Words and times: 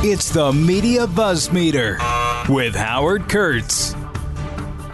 It's 0.00 0.30
the 0.30 0.52
Media 0.52 1.08
Buzz 1.08 1.50
Meter 1.50 1.98
with 2.48 2.72
Howard 2.76 3.28
Kurtz. 3.28 3.94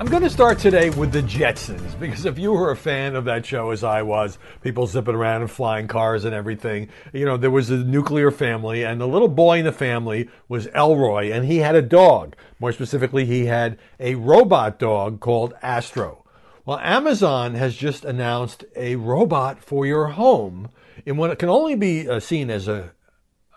I'm 0.00 0.06
going 0.06 0.22
to 0.22 0.30
start 0.30 0.58
today 0.58 0.88
with 0.88 1.12
the 1.12 1.20
Jetsons 1.20 2.00
because 2.00 2.24
if 2.24 2.38
you 2.38 2.52
were 2.52 2.70
a 2.70 2.76
fan 2.76 3.14
of 3.14 3.26
that 3.26 3.44
show, 3.44 3.70
as 3.70 3.84
I 3.84 4.00
was, 4.00 4.38
people 4.62 4.86
zipping 4.86 5.14
around 5.14 5.42
in 5.42 5.48
flying 5.48 5.88
cars 5.88 6.24
and 6.24 6.34
everything, 6.34 6.88
you 7.12 7.26
know, 7.26 7.36
there 7.36 7.50
was 7.50 7.68
a 7.68 7.76
nuclear 7.76 8.30
family, 8.30 8.82
and 8.82 8.98
the 8.98 9.06
little 9.06 9.28
boy 9.28 9.58
in 9.58 9.66
the 9.66 9.72
family 9.72 10.30
was 10.48 10.68
Elroy, 10.68 11.30
and 11.30 11.44
he 11.44 11.58
had 11.58 11.74
a 11.74 11.82
dog. 11.82 12.34
More 12.58 12.72
specifically, 12.72 13.26
he 13.26 13.44
had 13.44 13.78
a 14.00 14.14
robot 14.14 14.78
dog 14.78 15.20
called 15.20 15.52
Astro. 15.60 16.24
Well, 16.64 16.78
Amazon 16.78 17.56
has 17.56 17.76
just 17.76 18.06
announced 18.06 18.64
a 18.74 18.96
robot 18.96 19.62
for 19.62 19.84
your 19.84 20.06
home 20.06 20.70
in 21.04 21.18
what 21.18 21.38
can 21.38 21.50
only 21.50 21.74
be 21.74 22.08
uh, 22.08 22.20
seen 22.20 22.48
as 22.48 22.68
a 22.68 22.92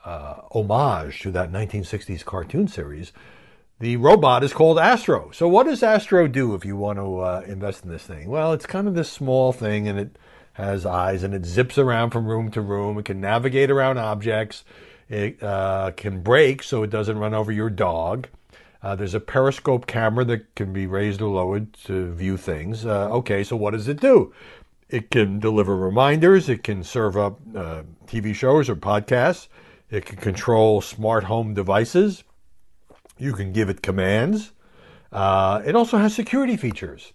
uh, 0.08 0.42
homage 0.52 1.20
to 1.22 1.32
that 1.32 1.52
1960s 1.52 2.24
cartoon 2.24 2.68
series. 2.68 3.12
The 3.80 3.98
robot 3.98 4.44
is 4.44 4.54
called 4.54 4.80
Astro. 4.80 5.32
So, 5.32 5.48
what 5.48 5.66
does 5.66 5.84
Astro 5.84 6.28
do 6.28 6.56
if 6.56 6.66
you 6.66 6.78
want 6.78 6.98
to 6.98 7.20
uh, 7.20 7.44
invest 7.46 7.84
in 7.84 7.92
this 7.92 8.04
thing? 8.04 8.30
Well, 8.30 8.54
it's 8.54 8.66
kind 8.66 8.88
of 8.88 8.96
this 8.96 9.12
small 9.12 9.52
thing 9.52 9.88
and 9.88 10.00
it 10.00 10.18
has 10.54 10.86
eyes 10.86 11.24
and 11.24 11.34
it 11.34 11.46
zips 11.46 11.78
around 11.78 12.12
from 12.12 12.26
room 12.26 12.50
to 12.52 12.62
room. 12.62 12.98
It 12.98 13.06
can 13.06 13.20
navigate 13.20 13.70
around 13.70 13.98
objects. 13.98 14.64
It 15.10 15.44
uh, 15.44 15.92
can 15.96 16.22
brake 16.22 16.64
so 16.64 16.84
it 16.84 16.90
doesn't 16.90 17.20
run 17.20 17.34
over 17.34 17.52
your 17.52 17.70
dog. 17.70 18.28
Uh, 18.82 18.96
there's 18.96 19.14
a 19.14 19.20
periscope 19.20 19.88
camera 19.88 20.24
that 20.26 20.56
can 20.56 20.72
be 20.72 20.88
raised 20.88 21.22
or 21.22 21.30
lowered 21.30 21.74
to 21.74 22.14
view 22.14 22.38
things. 22.38 22.86
Uh, 22.86 23.10
okay, 23.10 23.44
so 23.44 23.56
what 23.56 23.72
does 23.72 23.88
it 23.88 24.00
do? 24.00 24.34
It 24.90 25.12
can 25.12 25.40
deliver 25.40 25.76
reminders. 25.76 26.48
It 26.48 26.64
can 26.64 26.84
serve 26.84 27.18
up 27.18 27.40
uh, 27.56 27.84
TV 28.08 28.34
shows 28.34 28.70
or 28.70 28.76
podcasts. 28.76 29.50
It 29.90 30.06
can 30.06 30.18
control 30.18 30.82
smart 30.82 31.26
home 31.26 31.54
devices. 31.54 32.24
You 33.18 33.34
can 33.34 33.54
give 33.54 33.70
it 33.70 33.82
commands. 33.82 34.52
Uh, 35.12 35.62
it 35.66 35.76
also 35.76 35.98
has 35.98 36.14
security 36.14 36.58
features. 36.58 37.14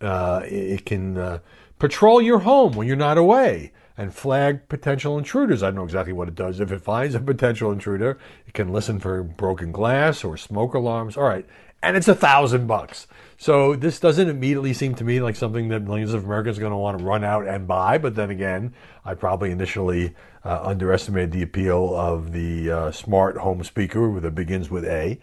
Uh, 0.00 0.42
it 0.44 0.86
can 0.86 1.16
uh, 1.16 1.38
patrol 1.78 2.20
your 2.20 2.40
home 2.40 2.72
when 2.72 2.86
you're 2.86 2.96
not 2.96 3.18
away 3.18 3.72
and 3.96 4.12
flag 4.12 4.68
potential 4.68 5.18
intruders. 5.18 5.62
I 5.62 5.66
don't 5.66 5.76
know 5.76 5.84
exactly 5.84 6.12
what 6.12 6.28
it 6.28 6.34
does. 6.34 6.58
If 6.58 6.72
it 6.72 6.80
finds 6.80 7.14
a 7.14 7.20
potential 7.20 7.70
intruder, 7.70 8.18
it 8.46 8.54
can 8.54 8.72
listen 8.72 8.98
for 8.98 9.22
broken 9.22 9.70
glass 9.70 10.24
or 10.24 10.36
smoke 10.36 10.74
alarms. 10.74 11.16
All 11.16 11.24
right. 11.24 11.46
And 11.84 11.96
it's 11.96 12.08
a 12.08 12.14
thousand 12.14 12.66
bucks. 12.66 13.06
So 13.36 13.76
this 13.76 14.00
doesn't 14.00 14.28
immediately 14.28 14.72
seem 14.72 14.94
to 14.94 15.04
me 15.04 15.20
like 15.20 15.36
something 15.36 15.68
that 15.68 15.80
millions 15.80 16.14
of 16.14 16.24
Americans 16.24 16.56
are 16.56 16.60
going 16.60 16.72
to 16.72 16.78
want 16.78 16.98
to 16.98 17.04
run 17.04 17.24
out 17.24 17.46
and 17.46 17.66
buy. 17.66 17.98
But 17.98 18.14
then 18.14 18.30
again, 18.30 18.72
I 19.04 19.14
probably 19.14 19.50
initially 19.50 20.14
uh, 20.44 20.60
underestimated 20.62 21.32
the 21.32 21.42
appeal 21.42 21.94
of 21.94 22.32
the 22.32 22.70
uh, 22.70 22.90
smart 22.90 23.36
home 23.36 23.62
speaker 23.64 24.18
that 24.20 24.34
begins 24.34 24.70
with 24.70 24.84
A. 24.86 25.18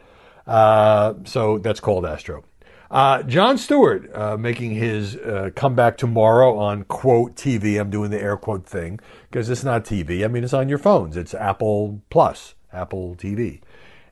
Uh, 0.46 1.16
so 1.24 1.58
that's 1.58 1.80
called 1.80 2.06
Astro. 2.06 2.44
Uh, 2.92 3.24
Jon 3.24 3.58
Stewart 3.58 4.14
uh, 4.14 4.36
making 4.36 4.72
his 4.72 5.16
uh, 5.16 5.50
comeback 5.56 5.98
tomorrow 5.98 6.58
on 6.58 6.84
quote 6.84 7.36
TV. 7.36 7.80
I'm 7.80 7.90
doing 7.90 8.12
the 8.12 8.22
air 8.22 8.36
quote 8.36 8.66
thing 8.66 9.00
because 9.30 9.50
it's 9.50 9.64
not 9.64 9.86
TV. 9.86 10.26
I 10.26 10.28
mean, 10.28 10.44
it's 10.44 10.54
on 10.54 10.68
your 10.68 10.78
phones. 10.78 11.16
It's 11.16 11.34
Apple 11.34 12.02
Plus, 12.10 12.54
Apple 12.74 13.16
TV. 13.16 13.62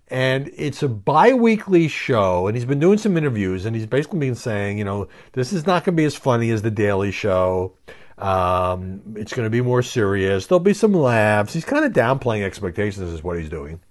And 0.09 0.49
it's 0.55 0.81
a 0.81 0.89
bi 0.89 1.33
weekly 1.33 1.87
show, 1.87 2.47
and 2.47 2.57
he's 2.57 2.65
been 2.65 2.79
doing 2.79 2.97
some 2.97 3.15
interviews, 3.15 3.65
and 3.65 3.75
he's 3.75 3.85
basically 3.85 4.19
been 4.19 4.35
saying, 4.35 4.79
you 4.79 4.83
know, 4.83 5.07
this 5.33 5.53
is 5.53 5.67
not 5.67 5.83
going 5.83 5.95
to 5.95 6.01
be 6.01 6.05
as 6.05 6.15
funny 6.15 6.49
as 6.49 6.63
The 6.63 6.71
Daily 6.71 7.11
Show. 7.11 7.73
Um, 8.17 9.01
it's 9.15 9.33
going 9.33 9.45
to 9.45 9.51
be 9.51 9.61
more 9.61 9.83
serious. 9.83 10.47
There'll 10.47 10.59
be 10.59 10.73
some 10.73 10.93
laughs. 10.93 11.53
He's 11.53 11.63
kind 11.63 11.85
of 11.85 11.93
downplaying 11.93 12.43
expectations, 12.43 13.11
is 13.11 13.23
what 13.23 13.37
he's 13.37 13.49
doing. 13.49 13.81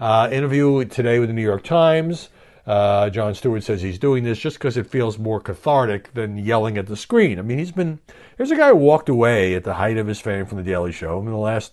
Uh, 0.00 0.28
interview 0.32 0.84
today 0.84 1.20
with 1.20 1.28
the 1.28 1.32
New 1.32 1.42
York 1.42 1.62
Times. 1.62 2.28
Uh, 2.66 3.08
Jon 3.08 3.34
Stewart 3.34 3.62
says 3.62 3.80
he's 3.80 3.98
doing 3.98 4.24
this 4.24 4.38
just 4.38 4.58
because 4.58 4.76
it 4.76 4.86
feels 4.86 5.18
more 5.18 5.40
cathartic 5.40 6.12
than 6.12 6.36
yelling 6.36 6.76
at 6.76 6.86
the 6.86 6.96
screen. 6.96 7.38
I 7.38 7.42
mean, 7.42 7.58
he's 7.58 7.72
been. 7.72 7.98
Here's 8.36 8.50
a 8.50 8.56
guy 8.56 8.68
who 8.68 8.76
walked 8.76 9.08
away 9.08 9.54
at 9.54 9.64
the 9.64 9.74
height 9.74 9.96
of 9.96 10.06
his 10.06 10.20
fame 10.20 10.44
from 10.44 10.58
The 10.58 10.64
Daily 10.64 10.92
Show. 10.92 11.18
In 11.18 11.24
the 11.24 11.36
last 11.36 11.72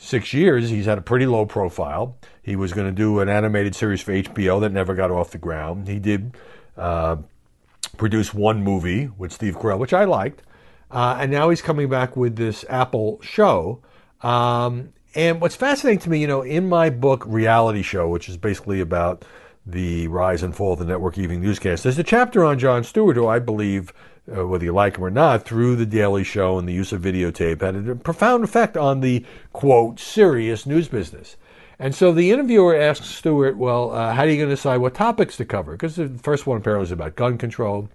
six 0.00 0.32
years, 0.32 0.70
he's 0.70 0.86
had 0.86 0.98
a 0.98 1.02
pretty 1.02 1.26
low 1.26 1.44
profile. 1.44 2.16
He 2.42 2.56
was 2.56 2.72
going 2.72 2.86
to 2.86 2.92
do 2.92 3.20
an 3.20 3.28
animated 3.28 3.74
series 3.74 4.00
for 4.00 4.12
HBO 4.12 4.60
that 4.62 4.72
never 4.72 4.94
got 4.94 5.10
off 5.10 5.30
the 5.30 5.38
ground. 5.38 5.88
He 5.88 5.98
did 5.98 6.34
uh, 6.76 7.16
produce 7.98 8.32
one 8.32 8.64
movie 8.64 9.10
with 9.18 9.30
Steve 9.30 9.56
Carell, 9.56 9.78
which 9.78 9.92
I 9.92 10.04
liked. 10.04 10.42
Uh, 10.90 11.18
and 11.20 11.30
now 11.30 11.50
he's 11.50 11.62
coming 11.62 11.88
back 11.88 12.16
with 12.16 12.36
this 12.36 12.64
Apple 12.68 13.20
show. 13.22 13.82
Um, 14.22 14.92
and 15.14 15.40
what's 15.40 15.54
fascinating 15.54 16.00
to 16.00 16.10
me, 16.10 16.18
you 16.18 16.26
know, 16.26 16.42
in 16.42 16.68
my 16.68 16.88
book, 16.88 17.24
Reality 17.26 17.82
Show, 17.82 18.08
which 18.08 18.28
is 18.28 18.36
basically 18.36 18.80
about 18.80 19.24
the 19.66 20.08
rise 20.08 20.42
and 20.42 20.56
fall 20.56 20.72
of 20.72 20.78
the 20.78 20.84
network 20.84 21.18
evening 21.18 21.42
newscast, 21.42 21.82
there's 21.82 21.98
a 21.98 22.04
chapter 22.04 22.42
on 22.44 22.58
Jon 22.58 22.84
Stewart, 22.84 23.16
who 23.16 23.26
I 23.26 23.38
believe, 23.38 23.92
uh, 24.36 24.46
whether 24.46 24.64
you 24.64 24.72
like 24.72 24.96
him 24.96 25.04
or 25.04 25.10
not, 25.10 25.44
through 25.44 25.76
the 25.76 25.86
Daily 25.86 26.24
Show 26.24 26.58
and 26.58 26.68
the 26.68 26.72
use 26.72 26.92
of 26.92 27.02
videotape, 27.02 27.60
had 27.60 27.88
a 27.88 27.94
profound 27.94 28.44
effect 28.44 28.76
on 28.76 29.00
the, 29.00 29.24
quote, 29.52 29.98
serious 30.00 30.66
news 30.66 30.88
business. 30.88 31.36
And 31.78 31.94
so 31.94 32.12
the 32.12 32.30
interviewer 32.30 32.76
asks 32.76 33.08
Stewart, 33.08 33.56
well, 33.56 33.92
uh, 33.92 34.12
how 34.12 34.22
are 34.22 34.28
you 34.28 34.36
going 34.36 34.50
to 34.50 34.54
decide 34.54 34.78
what 34.78 34.94
topics 34.94 35.36
to 35.38 35.44
cover? 35.44 35.72
Because 35.72 35.96
the 35.96 36.08
first 36.22 36.46
one 36.46 36.58
apparently 36.58 36.84
is 36.84 36.92
about 36.92 37.16
gun 37.16 37.38
control. 37.38 37.88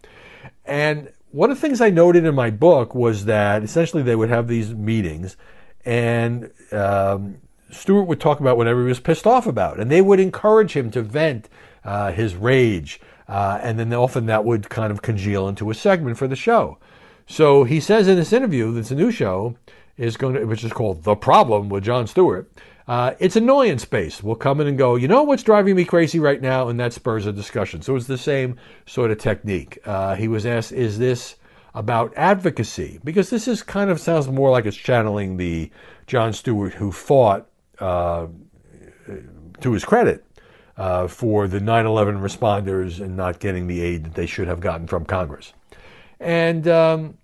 And 0.66 1.12
one 1.32 1.52
of 1.52 1.58
the 1.58 1.62
things 1.62 1.82
I 1.82 1.90
noted 1.90 2.26
in 2.26 2.34
my 2.34 2.50
book 2.50 2.96
was 2.96 3.26
that 3.26 3.62
essentially 3.62 4.02
they 4.02 4.16
would 4.16 4.30
have 4.30 4.48
these 4.48 4.74
meetings, 4.74 5.38
and 5.84 6.50
um, 6.72 7.38
Stewart 7.70 8.08
would 8.08 8.22
talk 8.22 8.40
about 8.40 8.58
whatever 8.58 8.82
he 8.82 8.88
was 8.88 9.00
pissed 9.00 9.28
off 9.28 9.46
about, 9.46 9.80
and 9.80 9.92
they 9.92 10.02
would 10.02 10.20
encourage 10.20 10.74
him 10.74 10.90
to 10.92 11.02
vent 11.02 11.50
uh, 11.84 12.12
his 12.12 12.36
rage, 12.36 13.00
uh, 13.28 13.60
and 13.62 13.80
then 13.80 13.94
often 13.94 14.26
that 14.26 14.46
would 14.46 14.70
kind 14.70 14.92
of 14.92 15.02
congeal 15.02 15.48
into 15.48 15.70
a 15.70 15.74
segment 15.74 16.18
for 16.18 16.28
the 16.28 16.36
show. 16.36 16.78
So 17.28 17.64
he 17.64 17.80
says 17.80 18.08
in 18.08 18.18
this 18.18 18.34
interview, 18.34 18.72
that's 18.74 18.92
a 18.92 18.96
new 18.96 19.12
show, 19.12 19.56
is 19.98 20.18
going 20.18 20.36
to, 20.36 20.46
which 20.46 20.64
is 20.64 20.74
called 20.74 21.04
"The 21.04 21.16
Problem" 21.16 21.70
with 21.70 21.84
Jon 21.84 22.08
Stewart. 22.08 22.52
Uh, 22.88 23.16
it's 23.18 23.36
annoyance 23.36 23.84
based. 23.84 24.24
We'll 24.24 24.36
come 24.36 24.62
in 24.62 24.68
and 24.68 24.78
go, 24.78 24.96
you 24.96 25.08
know 25.08 25.24
what's 25.24 25.42
driving 25.42 25.76
me 25.76 25.86
crazy 25.86 26.20
right 26.20 26.40
now? 26.40 26.70
And 26.70 26.80
that 26.80 26.94
spurs 26.94 27.26
a 27.26 27.32
discussion. 27.32 27.82
So 27.82 27.96
it's 27.96 28.06
the 28.06 28.18
same 28.18 28.58
sort 28.86 29.10
of 29.10 29.18
technique. 29.18 29.80
Uh, 29.86 30.16
he 30.16 30.28
was 30.28 30.46
asked, 30.46 30.72
is 30.72 31.00
this 31.00 31.36
about 31.74 32.14
advocacy? 32.16 33.00
Because 33.04 33.32
this 33.32 33.48
is 33.48 33.64
kind 33.64 33.90
of 33.90 34.00
sounds 34.00 34.28
more 34.28 34.52
like 34.52 34.68
it's 34.68 34.78
channeling 34.78 35.38
the 35.38 35.72
Jon 36.06 36.32
Stewart 36.32 36.76
who 36.76 36.92
fought, 36.92 37.48
uh, 37.80 38.28
to 39.62 39.72
his 39.72 39.84
credit, 39.84 40.25
uh, 40.78 41.08
for 41.08 41.48
the 41.48 41.60
9 41.60 41.86
11 41.86 42.20
responders 42.20 43.00
and 43.00 43.16
not 43.16 43.40
getting 43.40 43.68
the 43.68 43.82
aid 43.82 44.04
that 44.06 44.16
they 44.16 44.26
should 44.26 44.48
have 44.48 44.60
gotten 44.60 44.88
from 44.88 45.06
Congress. 45.06 45.54
And, 46.20 46.68
um, 46.68 47.18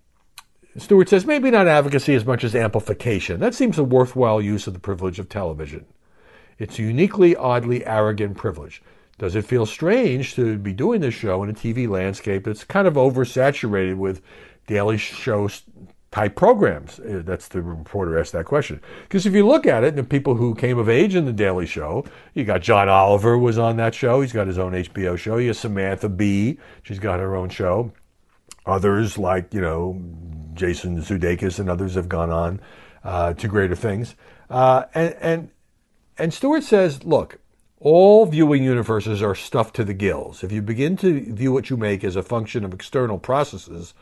Stewart 0.76 1.08
says 1.08 1.26
maybe 1.26 1.50
not 1.50 1.66
advocacy 1.66 2.14
as 2.14 2.24
much 2.24 2.44
as 2.44 2.54
amplification. 2.54 3.40
That 3.40 3.54
seems 3.54 3.78
a 3.78 3.84
worthwhile 3.84 4.40
use 4.40 4.66
of 4.66 4.72
the 4.72 4.80
privilege 4.80 5.18
of 5.18 5.28
television. 5.28 5.84
It's 6.58 6.78
a 6.78 6.82
uniquely, 6.82 7.36
oddly 7.36 7.84
arrogant 7.84 8.38
privilege. 8.38 8.82
Does 9.18 9.34
it 9.34 9.44
feel 9.44 9.66
strange 9.66 10.34
to 10.36 10.56
be 10.58 10.72
doing 10.72 11.02
this 11.02 11.14
show 11.14 11.42
in 11.42 11.50
a 11.50 11.54
TV 11.54 11.88
landscape 11.88 12.44
that's 12.44 12.64
kind 12.64 12.88
of 12.88 12.94
oversaturated 12.94 13.96
with 13.96 14.22
daily 14.66 14.96
show 14.96 15.48
type 16.12 16.36
programs? 16.36 17.00
Uh, 17.00 17.22
that's 17.24 17.48
the 17.48 17.60
reporter 17.60 18.18
asked 18.18 18.32
that 18.32 18.44
question. 18.44 18.80
Because 19.02 19.26
if 19.26 19.34
you 19.34 19.46
look 19.46 19.66
at 19.66 19.82
it, 19.82 19.96
the 19.96 20.04
people 20.04 20.36
who 20.36 20.54
came 20.54 20.78
of 20.78 20.88
age 20.88 21.16
in 21.16 21.24
the 21.24 21.32
Daily 21.32 21.66
Show, 21.66 22.04
you 22.34 22.44
got 22.44 22.62
John 22.62 22.88
Oliver 22.88 23.36
was 23.36 23.58
on 23.58 23.76
that 23.78 23.94
show. 23.94 24.20
He's 24.20 24.32
got 24.32 24.46
his 24.46 24.58
own 24.58 24.72
HBO 24.72 25.18
show. 25.18 25.38
You 25.38 25.48
have 25.48 25.56
Samantha 25.56 26.08
Bee. 26.08 26.58
She's 26.84 27.00
got 27.00 27.18
her 27.18 27.34
own 27.34 27.48
show. 27.48 27.92
Others 28.64 29.18
like 29.18 29.52
you 29.52 29.60
know 29.60 30.00
Jason 30.54 31.00
Sudeikis 31.02 31.58
and 31.58 31.68
others 31.68 31.94
have 31.94 32.08
gone 32.08 32.30
on 32.30 32.60
uh, 33.04 33.34
to 33.34 33.48
greater 33.48 33.74
things. 33.74 34.14
Uh, 34.50 34.84
and, 34.94 35.16
and, 35.20 35.50
and 36.18 36.34
Stewart 36.34 36.62
says, 36.62 37.04
look, 37.04 37.38
all 37.80 38.26
viewing 38.26 38.62
universes 38.62 39.22
are 39.22 39.34
stuffed 39.34 39.74
to 39.76 39.84
the 39.84 39.94
gills. 39.94 40.44
If 40.44 40.52
you 40.52 40.62
begin 40.62 40.96
to 40.98 41.34
view 41.34 41.52
what 41.52 41.70
you 41.70 41.76
make 41.76 42.04
as 42.04 42.16
a 42.16 42.22
function 42.22 42.64
of 42.64 42.72
external 42.72 43.18
processes, 43.18 43.94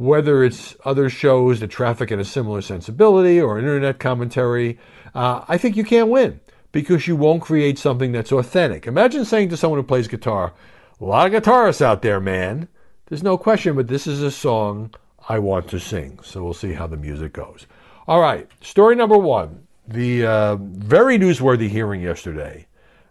whether 0.00 0.42
it's 0.42 0.74
other 0.86 1.10
shows 1.10 1.60
that 1.60 1.68
traffic 1.68 2.10
in 2.10 2.18
a 2.18 2.24
similar 2.24 2.62
sensibility 2.62 3.38
or 3.38 3.58
internet 3.58 3.98
commentary, 3.98 4.78
uh, 5.14 5.44
I 5.46 5.58
think 5.58 5.76
you 5.76 5.84
can't 5.84 6.08
win 6.08 6.40
because 6.72 7.06
you 7.06 7.16
won't 7.16 7.42
create 7.42 7.78
something 7.78 8.10
that's 8.10 8.32
authentic. 8.32 8.86
Imagine 8.86 9.26
saying 9.26 9.50
to 9.50 9.58
someone 9.58 9.78
who 9.78 9.84
plays 9.84 10.08
guitar, 10.08 10.54
a 10.98 11.04
lot 11.04 11.26
of 11.26 11.42
guitarists 11.42 11.82
out 11.82 12.00
there, 12.00 12.18
man. 12.18 12.66
There's 13.06 13.22
no 13.22 13.36
question, 13.36 13.76
but 13.76 13.88
this 13.88 14.06
is 14.06 14.22
a 14.22 14.30
song 14.30 14.94
I 15.28 15.38
want 15.38 15.68
to 15.68 15.78
sing. 15.78 16.18
So 16.22 16.42
we'll 16.42 16.54
see 16.54 16.72
how 16.72 16.86
the 16.86 16.96
music 16.96 17.34
goes. 17.34 17.66
All 18.08 18.22
right, 18.22 18.48
story 18.62 18.96
number 18.96 19.18
one 19.18 19.66
the 19.86 20.24
uh, 20.24 20.56
very 20.56 21.18
newsworthy 21.18 21.68
hearing 21.68 22.00
yesterday 22.00 22.66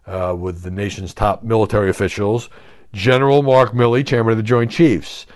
uh, 0.06 0.34
with 0.36 0.62
the 0.62 0.70
nation's 0.72 1.14
top 1.14 1.44
military 1.44 1.88
officials 1.88 2.50
General 2.92 3.42
Mark 3.44 3.70
Milley, 3.74 4.04
chairman 4.04 4.32
of 4.32 4.38
the 4.38 4.42
Joint 4.42 4.72
Chiefs, 4.72 5.26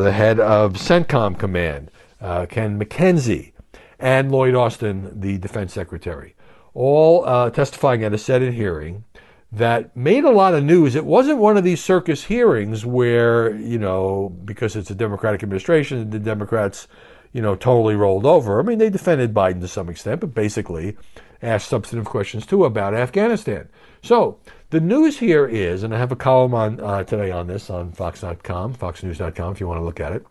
the 0.00 0.12
head 0.12 0.40
of 0.40 0.74
CENTCOM 0.74 1.38
Command, 1.38 1.90
uh, 2.20 2.46
Ken 2.46 2.78
McKenzie, 2.78 3.52
and 3.98 4.32
Lloyd 4.32 4.54
Austin, 4.54 5.20
the 5.20 5.38
defense 5.38 5.72
secretary. 5.72 6.34
all 6.74 7.24
uh, 7.26 7.50
testifying 7.50 8.04
at 8.04 8.12
a 8.12 8.18
Senate 8.18 8.54
hearing 8.54 9.04
that 9.52 9.96
made 9.96 10.24
a 10.24 10.30
lot 10.30 10.54
of 10.54 10.62
news. 10.62 10.94
It 10.94 11.04
wasn't 11.04 11.38
one 11.38 11.56
of 11.56 11.64
these 11.64 11.82
circus 11.82 12.24
hearings 12.24 12.86
where, 12.86 13.54
you 13.56 13.78
know, 13.78 14.28
because 14.44 14.76
it's 14.76 14.90
a 14.90 14.94
Democratic 14.94 15.42
administration, 15.42 16.10
the 16.10 16.20
Democrats, 16.20 16.86
you 17.32 17.42
know, 17.42 17.56
totally 17.56 17.96
rolled 17.96 18.26
over. 18.26 18.60
I 18.60 18.62
mean, 18.62 18.78
they 18.78 18.90
defended 18.90 19.34
Biden 19.34 19.60
to 19.60 19.68
some 19.68 19.88
extent, 19.88 20.20
but 20.20 20.34
basically 20.34 20.96
asked 21.42 21.68
substantive 21.68 22.06
questions 22.06 22.46
too 22.46 22.64
about 22.64 22.94
Afghanistan. 22.94 23.68
So 24.02 24.38
the 24.70 24.80
news 24.80 25.18
here 25.18 25.46
is, 25.46 25.82
and 25.82 25.94
I 25.94 25.98
have 25.98 26.12
a 26.12 26.16
column 26.16 26.54
on 26.54 26.80
uh, 26.80 27.04
today 27.04 27.30
on 27.30 27.46
this 27.46 27.70
on 27.70 27.92
Fox.com, 27.92 28.74
FoxNews.com, 28.74 29.52
if 29.52 29.60
you 29.60 29.66
want 29.66 29.78
to 29.78 29.84
look 29.84 30.00
at 30.00 30.12
it. 30.12 30.26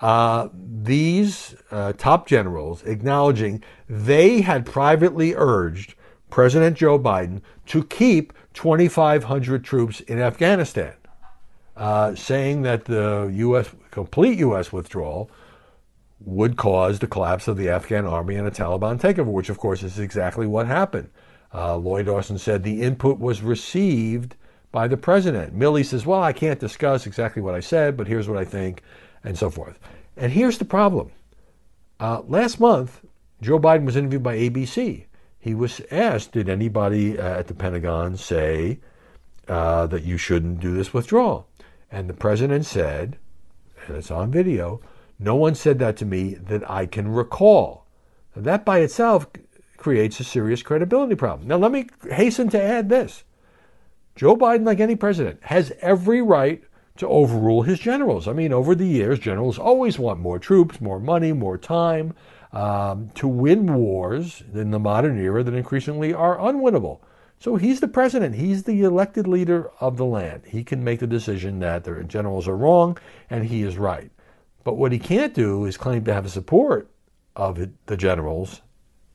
Uh, 0.00 0.48
these 0.54 1.54
uh, 1.70 1.92
top 1.92 2.26
generals 2.26 2.82
acknowledging 2.84 3.62
they 3.88 4.40
had 4.40 4.64
privately 4.64 5.34
urged 5.36 5.94
President 6.30 6.76
Joe 6.76 6.98
Biden 6.98 7.42
to 7.66 7.84
keep 7.84 8.32
2,500 8.54 9.64
troops 9.64 10.00
in 10.00 10.18
Afghanistan, 10.18 10.94
uh, 11.76 12.14
saying 12.14 12.62
that 12.62 12.86
the 12.86 13.30
U.S. 13.34 13.70
complete 13.90 14.38
U.S. 14.38 14.72
withdrawal 14.72 15.30
would 16.20 16.56
cause 16.56 16.98
the 16.98 17.06
collapse 17.06 17.48
of 17.48 17.56
the 17.56 17.68
Afghan 17.68 18.06
army 18.06 18.36
and 18.36 18.46
a 18.46 18.50
Taliban 18.50 19.00
takeover, 19.00 19.32
which 19.32 19.50
of 19.50 19.58
course 19.58 19.82
is 19.82 19.98
exactly 19.98 20.46
what 20.46 20.66
happened. 20.66 21.10
Uh, 21.52 21.76
Lloyd 21.76 22.08
Austin 22.08 22.38
said 22.38 22.62
the 22.62 22.82
input 22.82 23.18
was 23.18 23.42
received 23.42 24.36
by 24.72 24.86
the 24.86 24.96
president. 24.96 25.58
Milley 25.58 25.84
says, 25.84 26.06
Well, 26.06 26.22
I 26.22 26.32
can't 26.32 26.60
discuss 26.60 27.06
exactly 27.06 27.42
what 27.42 27.54
I 27.54 27.60
said, 27.60 27.96
but 27.96 28.06
here's 28.06 28.28
what 28.28 28.38
I 28.38 28.44
think, 28.44 28.82
and 29.24 29.36
so 29.36 29.50
forth. 29.50 29.78
And 30.16 30.32
here's 30.32 30.58
the 30.58 30.64
problem. 30.64 31.10
Uh, 31.98 32.22
last 32.26 32.60
month, 32.60 33.04
Joe 33.42 33.58
Biden 33.58 33.84
was 33.84 33.96
interviewed 33.96 34.22
by 34.22 34.36
ABC. 34.36 35.06
He 35.38 35.54
was 35.54 35.80
asked, 35.90 36.32
Did 36.32 36.48
anybody 36.48 37.18
uh, 37.18 37.38
at 37.38 37.46
the 37.48 37.54
Pentagon 37.54 38.16
say 38.16 38.78
uh, 39.48 39.86
that 39.86 40.04
you 40.04 40.16
shouldn't 40.16 40.60
do 40.60 40.74
this 40.74 40.94
withdrawal? 40.94 41.48
And 41.90 42.08
the 42.08 42.14
president 42.14 42.66
said, 42.66 43.18
and 43.86 43.96
it's 43.96 44.10
on 44.10 44.30
video, 44.30 44.80
no 45.18 45.34
one 45.34 45.54
said 45.54 45.78
that 45.80 45.96
to 45.98 46.06
me 46.06 46.34
that 46.34 46.68
I 46.70 46.86
can 46.86 47.08
recall. 47.08 47.86
Now, 48.36 48.42
that 48.42 48.64
by 48.64 48.78
itself 48.78 49.26
creates 49.80 50.20
a 50.20 50.24
serious 50.24 50.62
credibility 50.62 51.16
problem. 51.16 51.48
Now, 51.48 51.56
let 51.56 51.72
me 51.72 51.86
hasten 52.08 52.48
to 52.50 52.62
add 52.62 52.88
this 52.88 53.24
Joe 54.14 54.36
Biden, 54.36 54.64
like 54.64 54.78
any 54.78 54.94
president, 54.94 55.40
has 55.44 55.72
every 55.80 56.22
right 56.22 56.62
to 56.98 57.08
overrule 57.08 57.62
his 57.62 57.80
generals. 57.80 58.28
I 58.28 58.34
mean, 58.34 58.52
over 58.52 58.74
the 58.74 58.86
years, 58.86 59.18
generals 59.18 59.58
always 59.58 59.98
want 59.98 60.20
more 60.20 60.38
troops, 60.38 60.80
more 60.80 61.00
money, 61.00 61.32
more 61.32 61.56
time 61.56 62.14
um, 62.52 63.10
to 63.14 63.26
win 63.26 63.74
wars 63.74 64.42
in 64.52 64.70
the 64.70 64.78
modern 64.78 65.18
era 65.18 65.42
that 65.42 65.54
increasingly 65.54 66.12
are 66.12 66.36
unwinnable. 66.36 67.00
So 67.38 67.56
he's 67.56 67.80
the 67.80 67.88
president. 67.88 68.34
He's 68.34 68.64
the 68.64 68.82
elected 68.82 69.26
leader 69.26 69.70
of 69.80 69.96
the 69.96 70.04
land. 70.04 70.42
He 70.46 70.62
can 70.62 70.84
make 70.84 71.00
the 71.00 71.06
decision 71.06 71.58
that 71.60 71.84
the 71.84 72.04
generals 72.04 72.46
are 72.46 72.56
wrong 72.56 72.98
and 73.30 73.46
he 73.46 73.62
is 73.62 73.78
right. 73.78 74.10
But 74.62 74.76
what 74.76 74.92
he 74.92 74.98
can't 74.98 75.32
do 75.32 75.64
is 75.64 75.78
claim 75.78 76.04
to 76.04 76.12
have 76.12 76.24
the 76.24 76.30
support 76.30 76.90
of 77.34 77.70
the 77.86 77.96
generals 77.96 78.60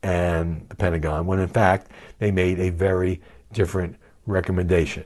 and 0.05 0.69
the 0.69 0.75
Pentagon 0.75 1.25
when 1.25 1.39
in 1.39 1.47
fact 1.47 1.89
they 2.19 2.29
made 2.29 2.59
a 2.59 2.69
very 2.69 3.19
different 3.51 3.95
recommendation. 4.27 5.03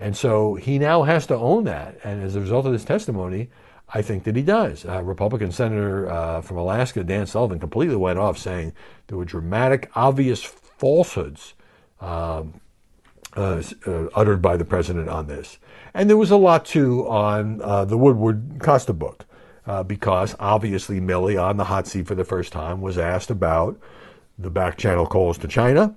And 0.00 0.16
so 0.16 0.56
he 0.56 0.80
now 0.80 1.04
has 1.04 1.26
to 1.28 1.36
own 1.36 1.62
that. 1.64 1.98
And 2.02 2.22
as 2.22 2.34
a 2.34 2.40
result 2.40 2.66
of 2.66 2.72
this 2.72 2.84
testimony, 2.84 3.50
I 3.94 4.02
think 4.02 4.24
that 4.24 4.34
he 4.34 4.42
does. 4.42 4.84
Uh, 4.84 5.00
Republican 5.02 5.52
Senator 5.52 6.10
uh, 6.10 6.40
from 6.40 6.56
Alaska, 6.56 7.04
Dan 7.04 7.26
Sullivan, 7.26 7.60
completely 7.60 7.94
went 7.94 8.18
off 8.18 8.36
saying 8.36 8.72
there 9.06 9.16
were 9.16 9.24
dramatic, 9.24 9.90
obvious 9.94 10.42
falsehoods 10.42 11.54
um, 12.00 12.60
uh, 13.36 13.62
uh 13.86 14.06
uttered 14.14 14.42
by 14.42 14.56
the 14.56 14.64
president 14.64 15.08
on 15.08 15.28
this. 15.28 15.58
And 15.94 16.10
there 16.10 16.16
was 16.16 16.32
a 16.32 16.36
lot 16.36 16.64
too 16.64 17.06
on 17.06 17.62
uh, 17.62 17.84
the 17.84 17.96
Woodward 17.96 18.56
Costa 18.58 18.92
book 18.92 19.24
because 19.86 20.34
obviously 20.40 21.00
Milley, 21.00 21.40
on 21.40 21.58
the 21.58 21.64
hot 21.64 21.86
seat 21.86 22.08
for 22.08 22.16
the 22.16 22.24
first 22.24 22.52
time, 22.52 22.80
was 22.80 22.98
asked 22.98 23.30
about 23.30 23.78
the 24.38 24.50
back 24.50 24.76
channel 24.76 25.06
calls 25.06 25.38
to 25.38 25.48
China, 25.48 25.96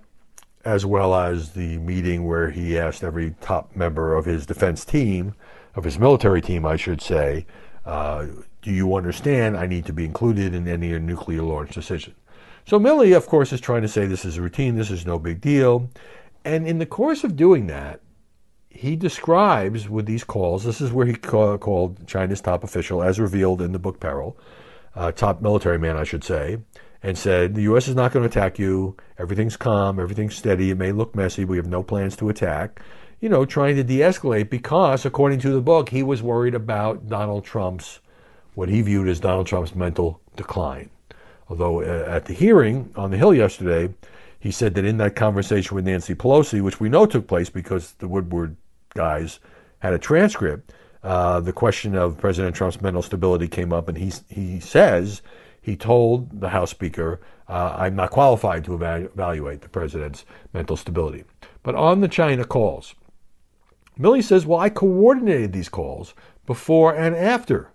as 0.63 0.85
well 0.85 1.15
as 1.15 1.51
the 1.51 1.77
meeting 1.77 2.25
where 2.25 2.49
he 2.49 2.77
asked 2.77 3.03
every 3.03 3.35
top 3.41 3.75
member 3.75 4.15
of 4.15 4.25
his 4.25 4.45
defense 4.45 4.83
team, 4.83 5.35
of 5.75 5.83
his 5.83 5.99
military 5.99 6.41
team, 6.41 6.65
I 6.65 6.75
should 6.75 7.01
say, 7.01 7.45
uh, 7.85 8.27
do 8.61 8.71
you 8.71 8.95
understand 8.95 9.57
I 9.57 9.67
need 9.67 9.85
to 9.85 9.93
be 9.93 10.05
included 10.05 10.53
in 10.55 10.67
any 10.67 10.97
nuclear 10.99 11.43
launch 11.43 11.73
decision? 11.73 12.15
So 12.65 12.79
Milley, 12.79 13.15
of 13.15 13.27
course, 13.27 13.53
is 13.53 13.61
trying 13.61 13.83
to 13.83 13.87
say 13.87 14.07
this 14.07 14.25
is 14.25 14.39
routine, 14.39 14.75
this 14.75 14.89
is 14.89 15.05
no 15.05 15.19
big 15.19 15.39
deal. 15.39 15.89
And 16.43 16.67
in 16.67 16.79
the 16.79 16.85
course 16.87 17.23
of 17.23 17.35
doing 17.35 17.67
that, 17.67 18.01
he 18.69 18.95
describes 18.95 19.87
with 19.87 20.05
these 20.05 20.23
calls, 20.23 20.63
this 20.63 20.81
is 20.81 20.91
where 20.91 21.05
he 21.05 21.13
call, 21.13 21.57
called 21.57 22.07
China's 22.07 22.41
top 22.41 22.63
official, 22.63 23.03
as 23.03 23.19
revealed 23.19 23.61
in 23.61 23.71
the 23.71 23.79
book 23.79 23.99
Peril, 23.99 24.35
uh, 24.95 25.11
top 25.11 25.41
military 25.41 25.77
man, 25.77 25.95
I 25.95 26.03
should 26.03 26.23
say, 26.23 26.57
and 27.05 27.15
said, 27.15 27.53
The 27.53 27.61
U.S. 27.63 27.87
is 27.87 27.95
not 27.95 28.11
going 28.11 28.23
to 28.23 28.29
attack 28.29 28.57
you. 28.57 28.97
Everything's 29.19 29.55
calm, 29.55 29.99
everything's 29.99 30.35
steady. 30.35 30.71
It 30.71 30.77
may 30.79 30.91
look 30.91 31.15
messy. 31.15 31.45
We 31.45 31.57
have 31.57 31.67
no 31.67 31.83
plans 31.83 32.15
to 32.17 32.29
attack. 32.29 32.81
You 33.21 33.29
know, 33.29 33.45
trying 33.45 33.75
to 33.75 33.83
de 33.83 33.99
escalate 33.99 34.49
because, 34.49 35.05
according 35.05 35.39
to 35.41 35.51
the 35.51 35.61
book, 35.61 35.89
he 35.89 36.01
was 36.01 36.23
worried 36.23 36.55
about 36.55 37.07
Donald 37.07 37.45
Trump's, 37.45 37.99
what 38.55 38.69
he 38.69 38.81
viewed 38.81 39.07
as 39.07 39.19
Donald 39.19 39.45
Trump's 39.45 39.75
mental 39.75 40.19
decline. 40.35 40.89
Although 41.47 41.83
uh, 41.83 42.09
at 42.09 42.25
the 42.25 42.33
hearing 42.33 42.91
on 42.95 43.11
the 43.11 43.17
Hill 43.17 43.35
yesterday, 43.35 43.93
he 44.39 44.49
said 44.49 44.73
that 44.73 44.83
in 44.83 44.97
that 44.97 45.15
conversation 45.15 45.75
with 45.75 45.85
Nancy 45.85 46.15
Pelosi, 46.15 46.59
which 46.59 46.79
we 46.79 46.89
know 46.89 47.05
took 47.05 47.27
place 47.27 47.51
because 47.51 47.93
the 47.99 48.07
Woodward 48.07 48.57
guys 48.95 49.39
had 49.77 49.93
a 49.93 49.99
transcript, 49.99 50.73
uh, 51.03 51.39
the 51.39 51.53
question 51.53 51.95
of 51.95 52.17
President 52.17 52.55
Trump's 52.55 52.81
mental 52.81 53.03
stability 53.03 53.47
came 53.47 53.71
up, 53.71 53.87
and 53.87 53.97
he 53.97 54.11
he 54.27 54.59
says 54.59 55.21
he 55.65 55.75
told 55.75 56.41
the 56.41 56.49
House 56.49 56.69
Speaker, 56.69 57.19
uh, 57.49 57.75
"I'm 57.75 57.95
not 57.95 58.11
qualified 58.11 58.63
to 58.65 58.75
evaluate 58.75 59.61
the 59.61 59.69
president's 59.69 60.23
mental 60.53 60.77
stability." 60.77 61.23
But 61.63 61.73
on 61.73 62.01
the 62.01 62.07
China 62.07 62.45
calls, 62.45 62.93
Milley 63.99 64.21
says, 64.21 64.45
"Well, 64.45 64.59
I 64.59 64.69
coordinated 64.69 65.53
these 65.53 65.69
calls 65.69 66.13
before 66.45 66.93
and 66.93 67.15
after 67.15 67.71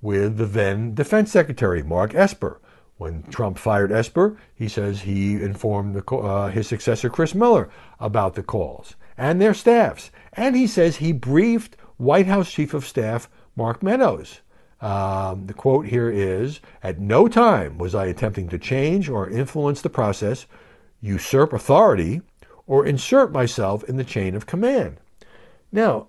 with 0.00 0.38
the 0.38 0.46
then 0.46 0.94
Defense 0.94 1.30
Secretary 1.30 1.82
Mark 1.82 2.14
Esper." 2.14 2.62
When 2.96 3.24
Trump 3.24 3.58
fired 3.58 3.92
Esper, 3.92 4.38
he 4.54 4.66
says 4.66 5.02
he 5.02 5.34
informed 5.34 5.96
the, 5.96 6.16
uh, 6.16 6.48
his 6.48 6.66
successor 6.66 7.10
Chris 7.10 7.34
Miller 7.34 7.68
about 8.00 8.36
the 8.36 8.42
calls 8.42 8.96
and 9.18 9.38
their 9.38 9.52
staffs. 9.52 10.10
And 10.32 10.56
he 10.56 10.66
says 10.66 10.96
he 10.96 11.12
briefed 11.12 11.76
White 11.98 12.26
House 12.26 12.50
Chief 12.50 12.72
of 12.72 12.86
Staff 12.86 13.28
Mark 13.54 13.82
Meadows. 13.82 14.40
Um, 14.84 15.46
the 15.46 15.54
quote 15.54 15.86
here 15.86 16.10
is 16.10 16.60
At 16.82 17.00
no 17.00 17.26
time 17.26 17.78
was 17.78 17.94
I 17.94 18.04
attempting 18.04 18.50
to 18.50 18.58
change 18.58 19.08
or 19.08 19.30
influence 19.30 19.80
the 19.80 19.88
process, 19.88 20.44
usurp 21.00 21.54
authority, 21.54 22.20
or 22.66 22.84
insert 22.84 23.32
myself 23.32 23.82
in 23.84 23.96
the 23.96 24.04
chain 24.04 24.34
of 24.34 24.44
command. 24.44 24.98
Now, 25.72 26.08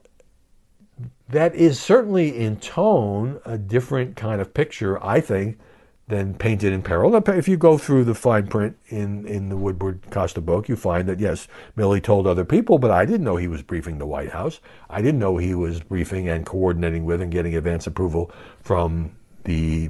that 1.29 1.55
is 1.55 1.79
certainly 1.79 2.37
in 2.37 2.57
tone 2.57 3.39
a 3.45 3.57
different 3.57 4.17
kind 4.17 4.41
of 4.41 4.53
picture, 4.53 5.01
I 5.01 5.21
think, 5.21 5.57
than 6.07 6.35
painted 6.35 6.71
in 6.71 6.83
peril. 6.83 7.15
If 7.15 7.47
you 7.47 7.57
go 7.57 7.77
through 7.77 8.03
the 8.03 8.13
fine 8.13 8.47
print 8.47 8.77
in, 8.89 9.25
in 9.25 9.49
the 9.49 9.57
Woodward 9.57 10.01
Costa 10.11 10.39
book, 10.39 10.69
you 10.69 10.75
find 10.75 11.09
that 11.09 11.19
yes, 11.19 11.47
Milley 11.75 12.01
told 12.01 12.27
other 12.27 12.45
people, 12.45 12.77
but 12.77 12.91
I 12.91 13.05
didn't 13.05 13.23
know 13.23 13.37
he 13.37 13.47
was 13.47 13.63
briefing 13.63 13.97
the 13.97 14.05
White 14.05 14.29
House. 14.29 14.59
I 14.89 15.01
didn't 15.01 15.19
know 15.19 15.37
he 15.37 15.55
was 15.55 15.81
briefing 15.81 16.29
and 16.29 16.45
coordinating 16.45 17.05
with 17.05 17.21
and 17.21 17.31
getting 17.31 17.55
advance 17.55 17.87
approval 17.87 18.31
from 18.61 19.15
the 19.45 19.89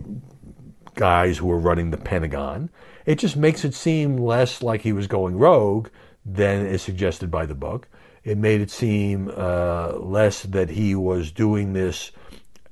guys 0.93 1.37
who 1.37 1.47
were 1.47 1.59
running 1.59 1.91
the 1.91 1.97
Pentagon. 1.97 2.69
It 3.05 3.19
just 3.19 3.35
makes 3.35 3.65
it 3.65 3.73
seem 3.73 4.17
less 4.17 4.61
like 4.61 4.81
he 4.81 4.93
was 4.93 5.07
going 5.07 5.37
rogue 5.37 5.89
than 6.25 6.65
is 6.65 6.81
suggested 6.81 7.29
by 7.29 7.45
the 7.45 7.55
book. 7.55 7.89
It 8.23 8.37
made 8.37 8.61
it 8.61 8.71
seem 8.71 9.31
uh, 9.35 9.97
less 9.97 10.43
that 10.43 10.69
he 10.69 10.95
was 10.95 11.31
doing 11.31 11.73
this 11.73 12.11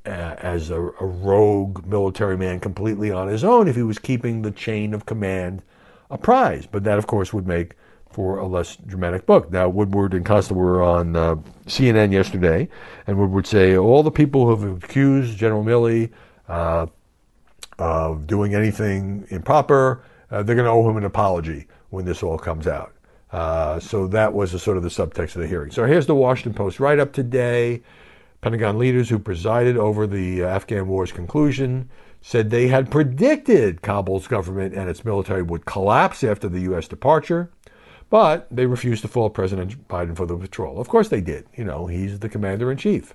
as 0.05 0.69
a, 0.69 0.81
a, 0.81 1.05
rogue 1.05 1.85
military 1.85 2.37
man 2.37 2.59
completely 2.59 3.11
on 3.11 3.27
his 3.27 3.43
own 3.43 3.67
if 3.67 3.75
he 3.75 3.83
was 3.83 3.99
keeping 3.99 4.41
the 4.41 4.51
chain 4.51 4.93
of 4.93 5.05
command 5.05 5.61
apprised. 6.09 6.69
But 6.71 6.83
that, 6.83 6.97
of 6.97 7.07
course, 7.07 7.31
would 7.31 7.47
make 7.47 7.75
for 8.13 8.37
a 8.37 8.47
less 8.47 8.75
dramatic 8.75 9.25
book. 9.25 9.51
Now, 9.51 9.67
Woodward 9.69 10.13
and 10.13 10.25
Costa 10.25 10.53
were 10.53 10.83
on 10.83 11.15
uh, 11.15 11.35
CNN 11.65 12.11
yesterday, 12.11 12.69
and 13.07 13.17
Woodward 13.17 13.47
say 13.47 13.75
all 13.75 14.03
the 14.03 14.11
people 14.11 14.45
who 14.45 14.51
have 14.51 14.83
accused 14.83 15.37
General 15.37 15.63
Milley 15.63 16.11
uh, 16.47 16.85
of 17.79 18.27
doing 18.27 18.53
anything 18.53 19.25
improper, 19.29 20.03
uh, 20.29 20.43
they're 20.43 20.55
going 20.55 20.65
to 20.65 20.71
owe 20.71 20.87
him 20.87 20.97
an 20.97 21.05
apology 21.05 21.67
when 21.89 22.05
this 22.05 22.21
all 22.21 22.37
comes 22.37 22.67
out. 22.67 22.93
Uh, 23.31 23.79
so 23.79 24.05
that 24.07 24.31
was 24.31 24.53
a 24.53 24.59
sort 24.59 24.77
of 24.77 24.83
the 24.83 24.89
subtext 24.89 25.35
of 25.35 25.41
the 25.41 25.47
hearing. 25.47 25.71
So 25.71 25.85
here's 25.85 26.05
the 26.05 26.15
Washington 26.15 26.53
Post 26.53 26.79
write 26.79 26.99
up 26.99 27.13
today. 27.13 27.81
Pentagon 28.43 28.77
leaders 28.77 29.07
who 29.07 29.19
presided 29.19 29.77
over 29.77 30.05
the 30.05 30.43
uh, 30.43 30.47
Afghan 30.47 30.89
war's 30.89 31.13
conclusion 31.13 31.89
said 32.21 32.49
they 32.49 32.67
had 32.67 32.91
predicted 32.91 33.81
Kabul's 33.81 34.27
government 34.27 34.75
and 34.75 34.89
its 34.89 35.05
military 35.05 35.41
would 35.41 35.63
collapse 35.63 36.25
after 36.25 36.49
the 36.49 36.59
U.S. 36.63 36.89
departure, 36.89 37.49
but 38.09 38.45
they 38.51 38.65
refused 38.65 39.01
to 39.03 39.07
fault 39.07 39.33
President 39.33 39.87
Biden 39.87 40.13
for 40.17 40.25
the 40.25 40.35
withdrawal. 40.35 40.81
Of 40.81 40.89
course 40.89 41.07
they 41.07 41.21
did. 41.21 41.45
You 41.55 41.63
know, 41.63 41.87
he's 41.87 42.19
the 42.19 42.27
commander 42.27 42.69
in 42.69 42.77
chief. 42.77 43.13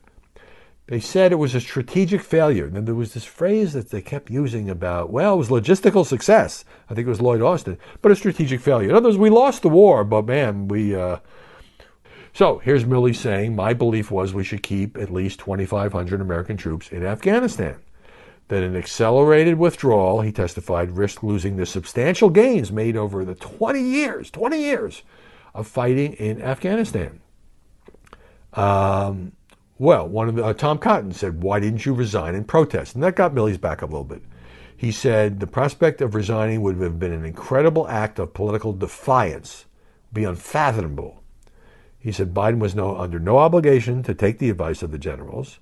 They 0.87 0.99
said 0.99 1.31
it 1.31 1.35
was 1.35 1.55
a 1.55 1.61
strategic 1.61 2.23
failure. 2.23 2.65
And 2.65 2.75
then 2.75 2.87
there 2.87 2.95
was 2.95 3.13
this 3.13 3.27
phrase 3.27 3.75
that 3.75 3.91
they 3.91 4.01
kept 4.01 4.31
using 4.31 4.71
about, 4.71 5.11
well, 5.11 5.35
it 5.35 5.37
was 5.37 5.51
logistical 5.51 6.07
success. 6.07 6.65
I 6.89 6.95
think 6.95 7.07
it 7.07 7.11
was 7.11 7.21
Lloyd 7.21 7.43
Austin, 7.43 7.77
but 8.01 8.13
a 8.13 8.17
strategic 8.17 8.63
failure. 8.63 8.89
In 8.89 8.97
other 8.97 9.09
words, 9.09 9.19
we 9.19 9.29
lost 9.29 9.61
the 9.61 9.69
war, 9.69 10.05
but 10.05 10.25
man, 10.25 10.69
we. 10.69 10.95
Uh... 10.95 11.19
So 12.39 12.59
here's 12.59 12.85
Milley 12.85 13.17
saying, 13.17 13.57
my 13.57 13.75
belief 13.75 14.13
was 14.13 14.33
we 14.33 14.45
should 14.45 14.63
keep 14.63 14.97
at 14.97 15.11
least 15.11 15.41
2,500 15.41 16.21
American 16.21 16.57
troops 16.57 16.93
in 16.93 17.05
Afghanistan 17.05 17.81
that 18.47 18.63
an 18.63 18.77
accelerated 18.77 19.59
withdrawal, 19.59 20.21
he 20.21 20.31
testified, 20.31 20.97
risked 20.97 21.25
losing 21.25 21.57
the 21.57 21.67
substantial 21.67 22.31
gains 22.31 22.71
made 22.71 22.97
over 22.97 23.25
the 23.25 23.35
20 23.35 23.83
years, 23.83 24.31
20 24.31 24.57
years 24.57 25.03
of 25.53 25.67
fighting 25.67 26.13
in 26.13 26.41
Afghanistan. 26.41 27.19
Um, 28.53 29.33
well, 29.81 30.07
one 30.07 30.29
of 30.29 30.37
the, 30.37 30.45
uh, 30.45 30.53
Tom 30.53 30.79
Cotton 30.79 31.11
said, 31.11 31.43
"Why 31.43 31.59
didn't 31.59 31.87
you 31.87 31.93
resign 31.93 32.37
in 32.37 32.45
protest?" 32.45 32.95
And 32.95 33.03
that 33.03 33.17
got 33.17 33.35
Milley's 33.35 33.59
back 33.59 33.83
a 33.83 33.87
little 33.87 34.05
bit. 34.05 34.23
He 34.77 34.93
said 34.93 35.41
the 35.41 35.49
prospect 35.49 36.01
of 36.01 36.15
resigning 36.15 36.63
would 36.63 36.77
have 36.77 37.01
been 37.01 37.13
an 37.13 37.25
incredible 37.25 37.89
act 37.89 38.21
of 38.21 38.33
political 38.33 38.73
defiance, 38.73 39.65
be 40.13 40.23
unfathomable. 40.23 41.19
He 41.99 42.13
said 42.13 42.35
Biden 42.35 42.59
was 42.59 42.75
no, 42.75 42.97
under 42.97 43.19
no 43.19 43.39
obligation 43.39 44.03
to 44.05 44.15
take 44.15 44.39
the 44.39 44.51
advice 44.51 44.83
of 44.83 44.93
the 44.93 44.99
generals. 44.99 45.59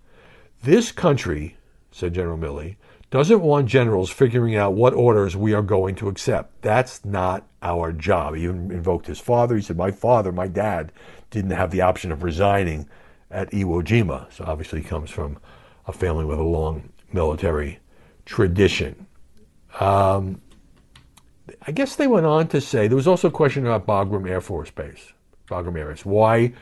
This 0.62 0.92
country 0.92 1.56
said 1.96 2.12
General 2.12 2.36
Milley, 2.36 2.76
doesn't 3.10 3.40
want 3.40 3.66
generals 3.66 4.10
figuring 4.10 4.56
out 4.56 4.74
what 4.74 4.92
orders 4.92 5.36
we 5.36 5.54
are 5.54 5.62
going 5.62 5.94
to 5.94 6.08
accept. 6.08 6.60
That's 6.60 7.04
not 7.04 7.46
our 7.62 7.90
job. 7.92 8.34
He 8.34 8.44
invoked 8.44 9.06
his 9.06 9.18
father. 9.18 9.56
He 9.56 9.62
said, 9.62 9.76
My 9.76 9.90
father, 9.90 10.32
my 10.32 10.46
dad, 10.48 10.92
didn't 11.30 11.52
have 11.52 11.70
the 11.70 11.80
option 11.80 12.12
of 12.12 12.22
resigning 12.22 12.88
at 13.30 13.50
Iwo 13.52 13.82
Jima. 13.82 14.30
So 14.32 14.44
obviously, 14.46 14.82
he 14.82 14.88
comes 14.88 15.10
from 15.10 15.38
a 15.86 15.92
family 15.92 16.24
with 16.24 16.38
a 16.38 16.42
long 16.42 16.90
military 17.12 17.78
tradition. 18.26 19.06
Um, 19.80 20.40
I 21.66 21.72
guess 21.72 21.96
they 21.96 22.08
went 22.08 22.26
on 22.26 22.48
to 22.48 22.60
say 22.60 22.88
there 22.88 22.96
was 22.96 23.06
also 23.06 23.28
a 23.28 23.32
question 23.32 23.66
about 23.66 23.86
Bagram 23.86 24.28
Air 24.28 24.40
Force 24.40 24.70
Base, 24.70 25.12
Base. 25.48 26.04
Why 26.04 26.52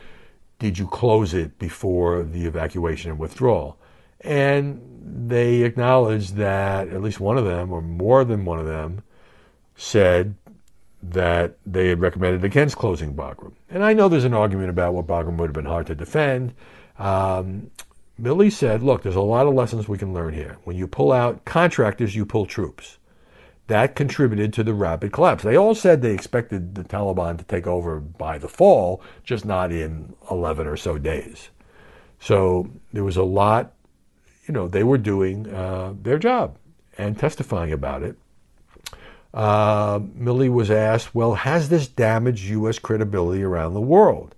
did 0.59 0.77
you 0.77 0.87
close 0.87 1.33
it 1.33 1.57
before 1.59 2.23
the 2.23 2.45
evacuation 2.45 3.11
and 3.11 3.19
withdrawal? 3.19 3.77
And 4.21 4.81
they 5.27 5.63
acknowledged 5.63 6.35
that 6.35 6.87
at 6.89 7.01
least 7.01 7.19
one 7.19 7.37
of 7.37 7.45
them, 7.45 7.71
or 7.71 7.81
more 7.81 8.23
than 8.23 8.45
one 8.45 8.59
of 8.59 8.65
them, 8.65 9.03
said 9.75 10.35
that 11.03 11.57
they 11.65 11.89
had 11.89 11.99
recommended 11.99 12.43
against 12.43 12.77
closing 12.77 13.13
Bagram. 13.13 13.53
And 13.69 13.83
I 13.83 13.93
know 13.93 14.09
there's 14.09 14.23
an 14.23 14.33
argument 14.33 14.69
about 14.69 14.93
what 14.93 15.05
Bagram 15.05 15.37
would 15.37 15.49
have 15.49 15.53
been 15.53 15.65
hard 15.65 15.87
to 15.87 15.95
defend. 15.95 16.53
Um, 16.97 17.69
Milley 18.19 18.51
said, 18.51 18.81
look, 18.81 19.03
there's 19.03 19.15
a 19.15 19.21
lot 19.21 19.45
of 19.45 19.53
lessons 19.53 19.87
we 19.87 19.97
can 19.97 20.13
learn 20.13 20.33
here. 20.33 20.57
When 20.63 20.75
you 20.75 20.87
pull 20.87 21.11
out 21.11 21.45
contractors, 21.45 22.15
you 22.15 22.25
pull 22.25 22.45
troops. 22.45 22.97
That 23.67 23.95
contributed 23.95 24.53
to 24.53 24.63
the 24.63 24.73
rapid 24.73 25.11
collapse. 25.11 25.43
They 25.43 25.55
all 25.55 25.73
said 25.73 26.01
they 26.01 26.13
expected 26.13 26.75
the 26.75 26.83
Taliban 26.83 27.37
to 27.39 27.43
take 27.43 27.65
over 27.65 27.99
by 27.99 28.37
the 28.37 28.47
fall, 28.47 29.01
just 29.23 29.43
not 29.43 29.71
in 29.71 30.13
11 30.29 30.67
or 30.67 30.77
so 30.77 30.97
days. 30.97 31.49
So 32.19 32.69
there 32.93 33.03
was 33.03 33.17
a 33.17 33.23
lot 33.23 33.75
you 34.47 34.53
know, 34.53 34.67
they 34.67 34.83
were 34.83 34.97
doing 34.97 35.51
uh, 35.53 35.93
their 36.01 36.19
job 36.19 36.57
and 36.97 37.17
testifying 37.17 37.71
about 37.71 38.03
it. 38.03 38.15
Uh, 39.33 39.99
was 40.23 40.71
asked, 40.71 41.13
well, 41.13 41.35
has 41.35 41.67
this 41.67 41.87
damaged 41.87 42.45
U.S. 42.45 42.79
credibility 42.79 43.43
around 43.43 43.73
the 43.73 43.81
world? 43.81 44.33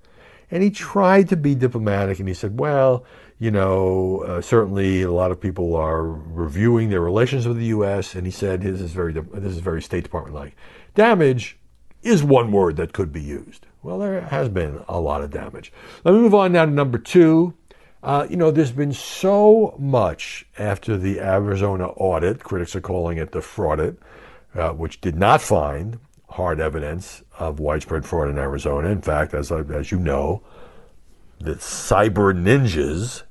And 0.50 0.63
he 0.63 0.72
tried 0.72 1.29
to 1.29 1.36
be 1.36 1.53
diplomatic 1.53 2.19
and 2.19 2.27
he 2.27 2.34
said, 2.34 2.60
well, 2.60 3.05
you 3.39 3.51
know, 3.51 4.24
uh, 4.25 4.41
certainly 4.41 5.03
a 5.03 5.12
lot 5.12 5.32
of 5.32 5.39
people 5.39 5.75
are 5.75 6.03
reviewing 6.03 6.89
their 6.89 7.01
relations 7.01 7.48
with 7.48 7.58
the 7.58 7.65
U.S. 7.65 8.15
And 8.15 8.25
he 8.25 8.32
said, 8.32 8.62
this 8.62 8.82
is 8.82 8.91
very, 8.91 9.13
this 9.13 9.53
is 9.53 9.60
very 9.60 9.82
State 9.82 10.03
Department 10.03 10.36
like. 10.36 10.56
Damage 10.96 11.58
is 12.01 12.24
one 12.24 12.51
word 12.51 12.77
that 12.77 12.94
could 12.94 13.13
be 13.13 13.22
used. 13.22 13.67
Well, 13.84 14.00
there 14.00 14.22
has 14.22 14.50
been 14.50 14.84
a 14.88 15.00
lot 15.00 15.22
of 15.22 15.29
damage. 15.29 15.72
Let 16.03 16.13
me 16.13 16.20
move 16.20 16.34
on 16.34 16.51
now 16.51 16.65
to 16.65 16.72
number 16.72 16.98
two. 16.98 17.53
Uh, 18.01 18.25
you 18.29 18.38
know, 18.38 18.51
there's 18.51 18.72
been 18.72 18.94
so 18.94 19.75
much 19.77 20.46
after 20.58 20.98
the 20.98 21.20
Arizona 21.20 21.88
audit, 21.89 22.44
critics 22.44 22.75
are 22.75 22.82
calling 22.82 23.17
it 23.17 23.32
the 23.32 23.39
fraudit, 23.39 23.98
uh, 24.56 24.70
which 24.70 25.01
did 25.01 25.15
not 25.15 25.41
find 25.41 26.00
hard 26.29 26.60
evidence 26.60 27.24
of 27.39 27.60
widespread 27.60 28.06
fraud 28.06 28.29
in 28.29 28.38
Arizona. 28.38 28.89
In 28.89 29.01
fact, 29.01 29.34
as, 29.34 29.51
as 29.51 29.91
you 29.91 30.00
know, 30.00 30.41
the 31.39 31.56
cyber 31.56 32.34
ninjas 32.34 33.24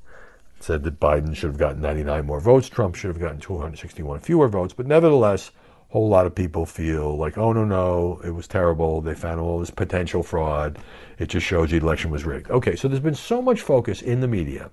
said 0.59 0.83
that 0.83 0.99
Biden 0.99 1.35
should 1.35 1.49
have 1.49 1.57
gotten 1.57 1.81
99 1.81 2.25
more 2.25 2.39
votes, 2.39 2.69
Trump 2.69 2.95
should 2.95 3.09
have 3.09 3.19
gotten 3.19 3.39
261 3.39 4.19
fewer 4.19 4.47
votes, 4.47 4.73
but 4.73 4.87
nevertheless, 4.87 5.51
a 5.89 5.93
whole 5.93 6.09
lot 6.09 6.25
of 6.25 6.35
people 6.35 6.65
feel 6.65 7.15
like, 7.17 7.37
oh 7.37 7.53
no, 7.53 7.63
no, 7.63 8.19
it 8.23 8.31
was 8.31 8.47
terrible. 8.47 9.01
They 9.01 9.15
found 9.15 9.39
all 9.39 9.59
this 9.59 9.69
potential 9.69 10.21
fraud. 10.21 10.79
It 11.17 11.29
just 11.29 11.45
shows 11.45 11.69
the 11.69 11.77
election 11.77 12.11
was 12.11 12.25
rigged. 12.25 12.49
Okay, 12.51 12.75
so 12.75 12.87
there's 12.87 12.99
been 12.99 13.15
so 13.15 13.41
much 13.41 13.61
focus 13.61 14.01
in 14.01 14.19
the 14.19 14.27
media, 14.27 14.69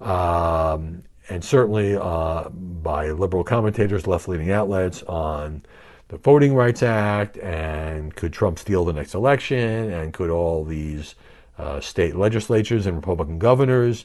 um, 0.00 1.02
and 1.28 1.44
certainly 1.44 1.96
uh, 1.96 2.48
by 2.48 3.10
liberal 3.10 3.44
commentators, 3.44 4.06
left 4.06 4.28
leaning 4.28 4.50
outlets 4.50 5.02
on 5.04 5.62
the 6.08 6.18
Voting 6.18 6.54
Rights 6.54 6.82
Act 6.82 7.36
and 7.38 8.14
could 8.14 8.32
Trump 8.32 8.58
steal 8.58 8.84
the 8.84 8.92
next 8.92 9.14
election 9.14 9.90
and 9.90 10.12
could 10.12 10.30
all 10.30 10.64
these 10.64 11.16
uh, 11.58 11.80
state 11.80 12.14
legislatures 12.14 12.86
and 12.86 12.96
Republican 12.96 13.38
governors 13.38 14.04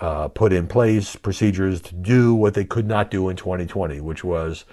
uh, 0.00 0.28
put 0.28 0.52
in 0.52 0.66
place 0.66 1.16
procedures 1.16 1.80
to 1.80 1.94
do 1.94 2.34
what 2.34 2.54
they 2.54 2.64
could 2.64 2.86
not 2.86 3.10
do 3.10 3.28
in 3.28 3.36
2020, 3.36 4.00
which 4.00 4.24
was 4.24 4.64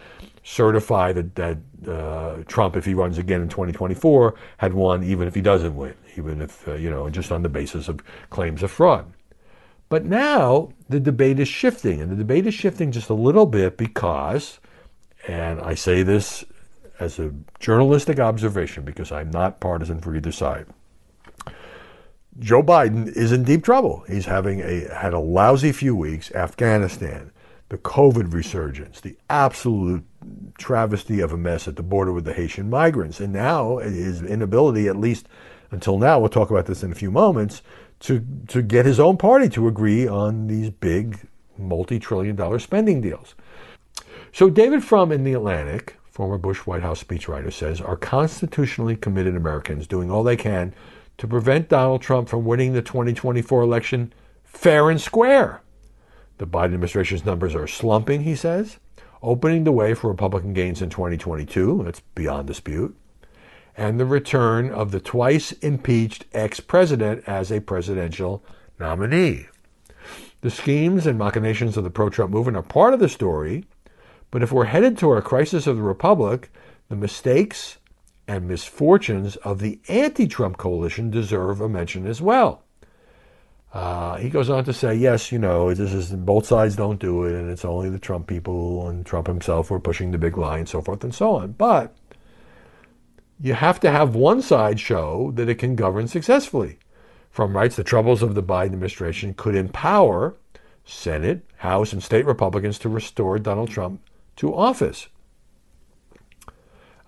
certify 0.44 1.12
that, 1.14 1.36
that 1.36 1.58
uh, 1.88 2.44
Trump, 2.48 2.76
if 2.76 2.86
he 2.86 2.94
runs 2.94 3.18
again 3.18 3.42
in 3.42 3.50
2024, 3.50 4.34
had 4.58 4.74
won 4.74 5.04
even 5.04 5.28
if 5.28 5.36
he 5.36 5.42
doesn't 5.42 5.76
win, 5.76 5.94
even 6.16 6.42
if, 6.42 6.68
uh, 6.68 6.74
you 6.74 6.90
know, 6.90 7.10
just 7.10 7.32
on 7.32 7.44
the 7.44 7.50
basis 7.50 7.88
of 7.88 8.00
claims 8.30 8.64
of 8.64 8.72
fraud. 8.72 9.12
But 9.90 10.06
now 10.06 10.70
the 10.88 11.00
debate 11.00 11.40
is 11.40 11.48
shifting, 11.48 12.02
and 12.02 12.12
the 12.12 12.16
debate 12.16 12.48
is 12.48 12.54
shifting 12.54 12.92
just 12.92 13.10
a 13.10 13.16
little 13.16 13.46
bit 13.46 13.78
because, 13.78 14.60
and 15.28 15.60
I 15.62 15.74
say 15.76 16.04
this 16.04 16.46
as 17.00 17.18
a 17.18 17.34
journalistic 17.60 18.20
observation 18.20 18.84
because 18.84 19.12
I'm 19.12 19.32
not 19.32 19.60
partisan 19.60 20.00
for 20.00 20.16
either 20.16 20.32
side. 20.32 20.68
Joe 22.38 22.62
Biden 22.62 23.08
is 23.16 23.32
in 23.32 23.44
deep 23.44 23.64
trouble. 23.64 24.04
He's 24.08 24.26
having 24.26 24.62
a 24.62 24.94
had 24.94 25.14
a 25.14 25.20
lousy 25.20 25.72
few 25.72 25.96
weeks. 25.96 26.32
Afghanistan, 26.32 27.32
the 27.70 27.78
COVID 27.78 28.34
resurgence, 28.34 29.02
the 29.02 29.18
absolute 29.30 30.06
travesty 30.58 31.20
of 31.22 31.34
a 31.34 31.38
mess 31.38 31.68
at 31.68 31.76
the 31.76 31.84
border 31.84 32.14
with 32.14 32.26
the 32.26 32.34
Haitian 32.34 32.70
migrants. 32.70 33.20
And 33.20 33.34
now 33.34 33.78
his 33.78 34.22
inability, 34.22 34.88
at 34.88 34.96
least 34.96 35.28
until 35.72 35.98
now, 35.98 36.20
we'll 36.20 36.30
talk 36.30 36.50
about 36.50 36.66
this 36.66 36.84
in 36.84 36.92
a 36.92 36.96
few 36.96 37.12
moments, 37.12 37.62
to, 38.02 38.26
to 38.48 38.62
get 38.62 38.86
his 38.86 39.00
own 39.00 39.18
party 39.18 39.50
to 39.50 39.68
agree 39.68 40.08
on 40.08 40.48
these 40.48 40.70
big 40.70 41.28
multi 41.58 42.00
trillion 42.00 42.36
dollar 42.36 42.60
spending 42.60 43.02
deals. 43.02 43.36
So, 44.32 44.50
David 44.50 44.84
Frum 44.84 45.12
in 45.12 45.24
The 45.24 45.34
Atlantic, 45.34 45.98
former 46.10 46.38
Bush 46.38 46.60
White 46.60 46.82
House 46.82 47.04
speechwriter, 47.04 47.52
says 47.52 47.82
are 47.82 47.98
constitutionally 47.98 48.96
committed 48.96 49.36
Americans 49.36 49.88
doing 49.88 50.10
all 50.10 50.24
they 50.24 50.38
can 50.38 50.74
to 51.20 51.28
prevent 51.28 51.70
Donald 51.70 52.02
Trump 52.02 52.28
from 52.28 52.46
winning 52.46 52.74
the 52.74 52.82
2024 52.82 53.62
election 53.62 54.12
fair 54.44 54.90
and 54.90 55.00
square. 55.00 55.62
The 56.40 56.48
Biden 56.48 56.74
administration's 56.74 57.26
numbers 57.26 57.54
are 57.54 57.68
slumping, 57.68 58.24
he 58.24 58.36
says 58.36 58.80
opening 59.22 59.64
the 59.64 59.72
way 59.72 59.94
for 59.94 60.10
Republican 60.10 60.54
gains 60.54 60.82
in 60.82 60.90
2022. 60.90 61.82
That's 61.84 62.02
beyond 62.16 62.48
dispute. 62.48 62.96
And 63.76 64.00
the 64.00 64.06
return 64.06 64.72
of 64.72 64.92
the 64.92 65.00
twice 65.00 65.52
impeached 65.54 66.26
ex 66.34 66.60
president 66.60 67.24
as 67.28 67.52
a 67.52 67.62
presidential 67.62 68.44
nominee. 68.80 69.48
The 70.42 70.50
schemes 70.50 71.06
and 71.06 71.18
machinations 71.18 71.78
of 71.78 71.84
the 71.84 71.90
pro 71.90 72.10
Trump 72.10 72.32
movement 72.32 72.58
are 72.58 72.64
part 72.64 72.94
of 72.94 73.00
the 73.00 73.10
story, 73.10 73.66
but 74.32 74.44
if 74.44 74.52
we're 74.52 74.66
headed 74.66 74.98
toward 74.98 75.18
a 75.18 75.22
crisis 75.22 75.68
of 75.68 75.76
the 75.76 75.82
Republic, 75.82 76.52
the 76.88 76.96
mistakes 76.96 77.78
and 78.30 78.48
misfortunes 78.48 79.38
of 79.38 79.60
the 79.60 79.80
anti 79.88 80.28
Trump 80.28 80.58
coalition 80.58 81.10
deserve 81.10 81.60
a 81.60 81.68
mention 81.68 82.06
as 82.06 82.22
well. 82.22 82.64
Uh, 83.74 84.18
he 84.18 84.30
goes 84.30 84.52
on 84.52 84.64
to 84.64 84.72
say, 84.72 84.94
yes, 84.94 85.32
you 85.32 85.40
know, 85.40 85.74
this 85.74 85.94
is 85.94 86.12
both 86.12 86.46
sides 86.46 86.76
don't 86.76 87.00
do 87.00 87.24
it, 87.24 87.34
and 87.34 87.50
it's 87.50 87.66
only 87.66 87.90
the 87.90 88.00
Trump 88.00 88.28
people 88.28 88.88
and 88.88 89.04
Trump 89.04 89.26
himself 89.26 89.70
who 89.70 89.76
are 89.76 89.80
pushing 89.80 90.12
the 90.12 90.18
big 90.20 90.38
lie 90.38 90.60
and 90.60 90.70
so 90.70 90.80
forth 90.80 91.04
and 91.04 91.14
so 91.14 91.36
on. 91.36 91.54
But 91.54 91.96
you 93.42 93.56
have 93.56 93.80
to 93.80 93.90
have 93.90 94.16
one 94.16 94.44
side 94.44 94.80
show 94.80 95.32
that 95.36 95.50
it 95.50 95.56
can 95.56 95.76
govern 95.76 96.08
successfully. 96.08 96.78
Frum 97.32 97.56
writes 97.56 97.76
the 97.76 97.84
troubles 97.84 98.22
of 98.22 98.36
the 98.36 98.44
Biden 98.44 98.66
administration 98.66 99.34
could 99.34 99.56
empower 99.56 100.36
Senate, 100.86 101.46
House, 101.58 101.94
and 101.94 102.04
state 102.04 102.26
Republicans 102.26 102.78
to 102.80 102.90
restore 102.90 103.40
Donald 103.40 103.70
Trump 103.70 104.02
to 104.36 104.54
office. 104.54 105.08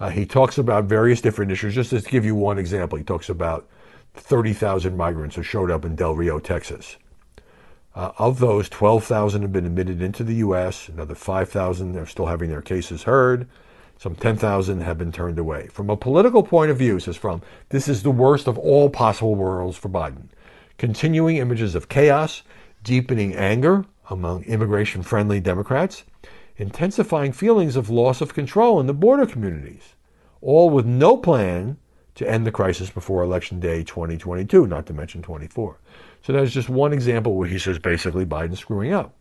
Uh, 0.02 0.10
he 0.10 0.26
talks 0.26 0.58
about 0.58 0.86
various 0.86 1.22
different 1.22 1.52
issues. 1.52 1.76
Just 1.76 1.92
to 1.92 2.02
give 2.02 2.26
you 2.26 2.34
one 2.34 2.58
example, 2.58 2.98
he 2.98 3.04
talks 3.04 3.30
about 3.30 3.70
30,000 4.16 4.98
migrants 4.98 5.36
who 5.36 5.44
showed 5.44 5.70
up 5.70 5.86
in 5.86 5.96
Del 5.96 6.16
Rio, 6.16 6.40
Texas. 6.40 6.98
Uh, 7.94 8.12
of 8.18 8.40
those, 8.40 8.68
12,000 8.68 9.44
have 9.44 9.54
been 9.54 9.68
admitted 9.68 10.02
into 10.02 10.24
the 10.24 10.34
U.S. 10.36 10.90
Another 10.90 11.14
5,000 11.14 11.96
are 11.98 12.08
still 12.08 12.26
having 12.26 12.50
their 12.50 12.64
cases 12.64 13.04
heard. 13.04 13.48
Some 14.00 14.16
10,000 14.16 14.82
have 14.82 14.98
been 14.98 15.12
turned 15.12 15.38
away. 15.38 15.68
From 15.68 15.92
a 15.92 15.96
political 15.96 16.42
point 16.42 16.72
of 16.72 16.80
view, 16.80 17.00
says 17.00 17.16
Frum, 17.16 17.44
this 17.70 17.88
is 17.88 18.02
the 18.02 18.10
worst 18.10 18.48
of 18.48 18.58
all 18.58 18.90
possible 18.90 19.36
worlds 19.36 19.78
for 19.78 19.90
Biden. 19.90 20.30
Continuing 20.80 21.38
images 21.38 21.76
of 21.76 21.90
chaos, 21.90 22.42
deepening 22.84 23.36
anger 23.36 23.86
among 24.10 24.46
immigration 24.46 25.04
friendly 25.04 25.40
Democrats, 25.40 26.06
intensifying 26.58 27.32
feelings 27.32 27.76
of 27.76 27.90
loss 27.90 28.22
of 28.22 28.34
control 28.34 28.80
in 28.80 28.88
the 28.88 28.94
border 28.94 29.26
communities, 29.26 29.96
all 30.42 30.70
with 30.70 30.86
no 30.86 31.18
plan 31.18 31.78
to 32.16 32.30
end 32.30 32.46
the 32.46 32.52
crisis 32.52 32.90
before 32.90 33.24
Election 33.24 33.60
Day 33.60 33.84
2022, 33.84 34.68
not 34.68 34.86
to 34.86 34.94
mention 34.94 35.22
24. 35.22 35.78
So 36.22 36.34
that's 36.34 36.52
just 36.52 36.70
one 36.70 36.94
example 36.94 37.36
where 37.36 37.48
he 37.48 37.58
says 37.58 37.80
basically 37.80 38.26
Biden's 38.26 38.60
screwing 38.60 38.94
up. 38.94 39.16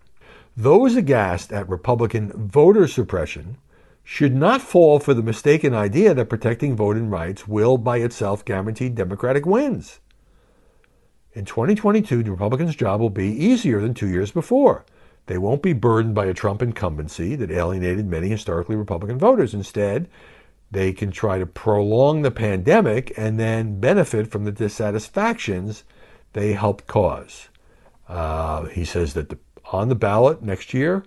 Those 0.57 0.97
aghast 0.97 1.53
at 1.53 1.69
Republican 1.69 2.33
voter 2.35 2.87
suppression 2.87 3.57
should 4.03 4.35
not 4.35 4.61
fall 4.61 4.99
for 4.99 5.15
the 5.15 5.23
mistaken 5.23 5.73
idea 5.73 6.13
that 6.15 6.29
protecting 6.29 6.75
voting 6.75 7.09
rights 7.09 7.47
will 7.47 7.79
by 7.79 7.99
itself 7.99 8.45
guarantee 8.45 8.89
Democratic 8.89 9.47
wins. 9.47 10.01
In 11.33 11.45
2022, 11.45 12.25
the 12.25 12.33
Republicans' 12.33 12.75
job 12.75 13.01
will 13.01 13.11
be 13.11 13.29
easier 13.29 13.81
than 13.81 13.95
two 13.95 14.09
years 14.09 14.33
before. 14.33 14.85
They 15.31 15.39
won't 15.39 15.63
be 15.63 15.75
burdened 15.75 16.17
by 16.17 16.27
a 16.27 16.35
Trump 16.35 16.61
incumbency 16.61 17.37
that 17.37 17.53
alienated 17.53 18.05
many 18.05 18.29
historically 18.29 18.75
Republican 18.75 19.17
voters. 19.17 19.55
Instead, 19.55 20.09
they 20.73 20.93
can 20.93 21.13
try 21.13 21.39
to 21.39 21.47
prolong 21.47 22.23
the 22.23 22.33
pandemic 22.33 23.13
and 23.17 23.39
then 23.39 23.79
benefit 23.79 24.29
from 24.29 24.45
the 24.45 24.51
dissatisfactions 24.51 25.85
they 26.33 26.55
helped 26.55 26.89
cause. 26.89 27.49
Uh, 28.09 28.65
he 28.65 28.85
says 28.85 29.15
that 29.15 29.29
the, 29.29 29.39
on 29.71 29.89
the 29.89 29.95
ballot 29.95 30.43
next 30.43 30.75
year, 30.75 31.05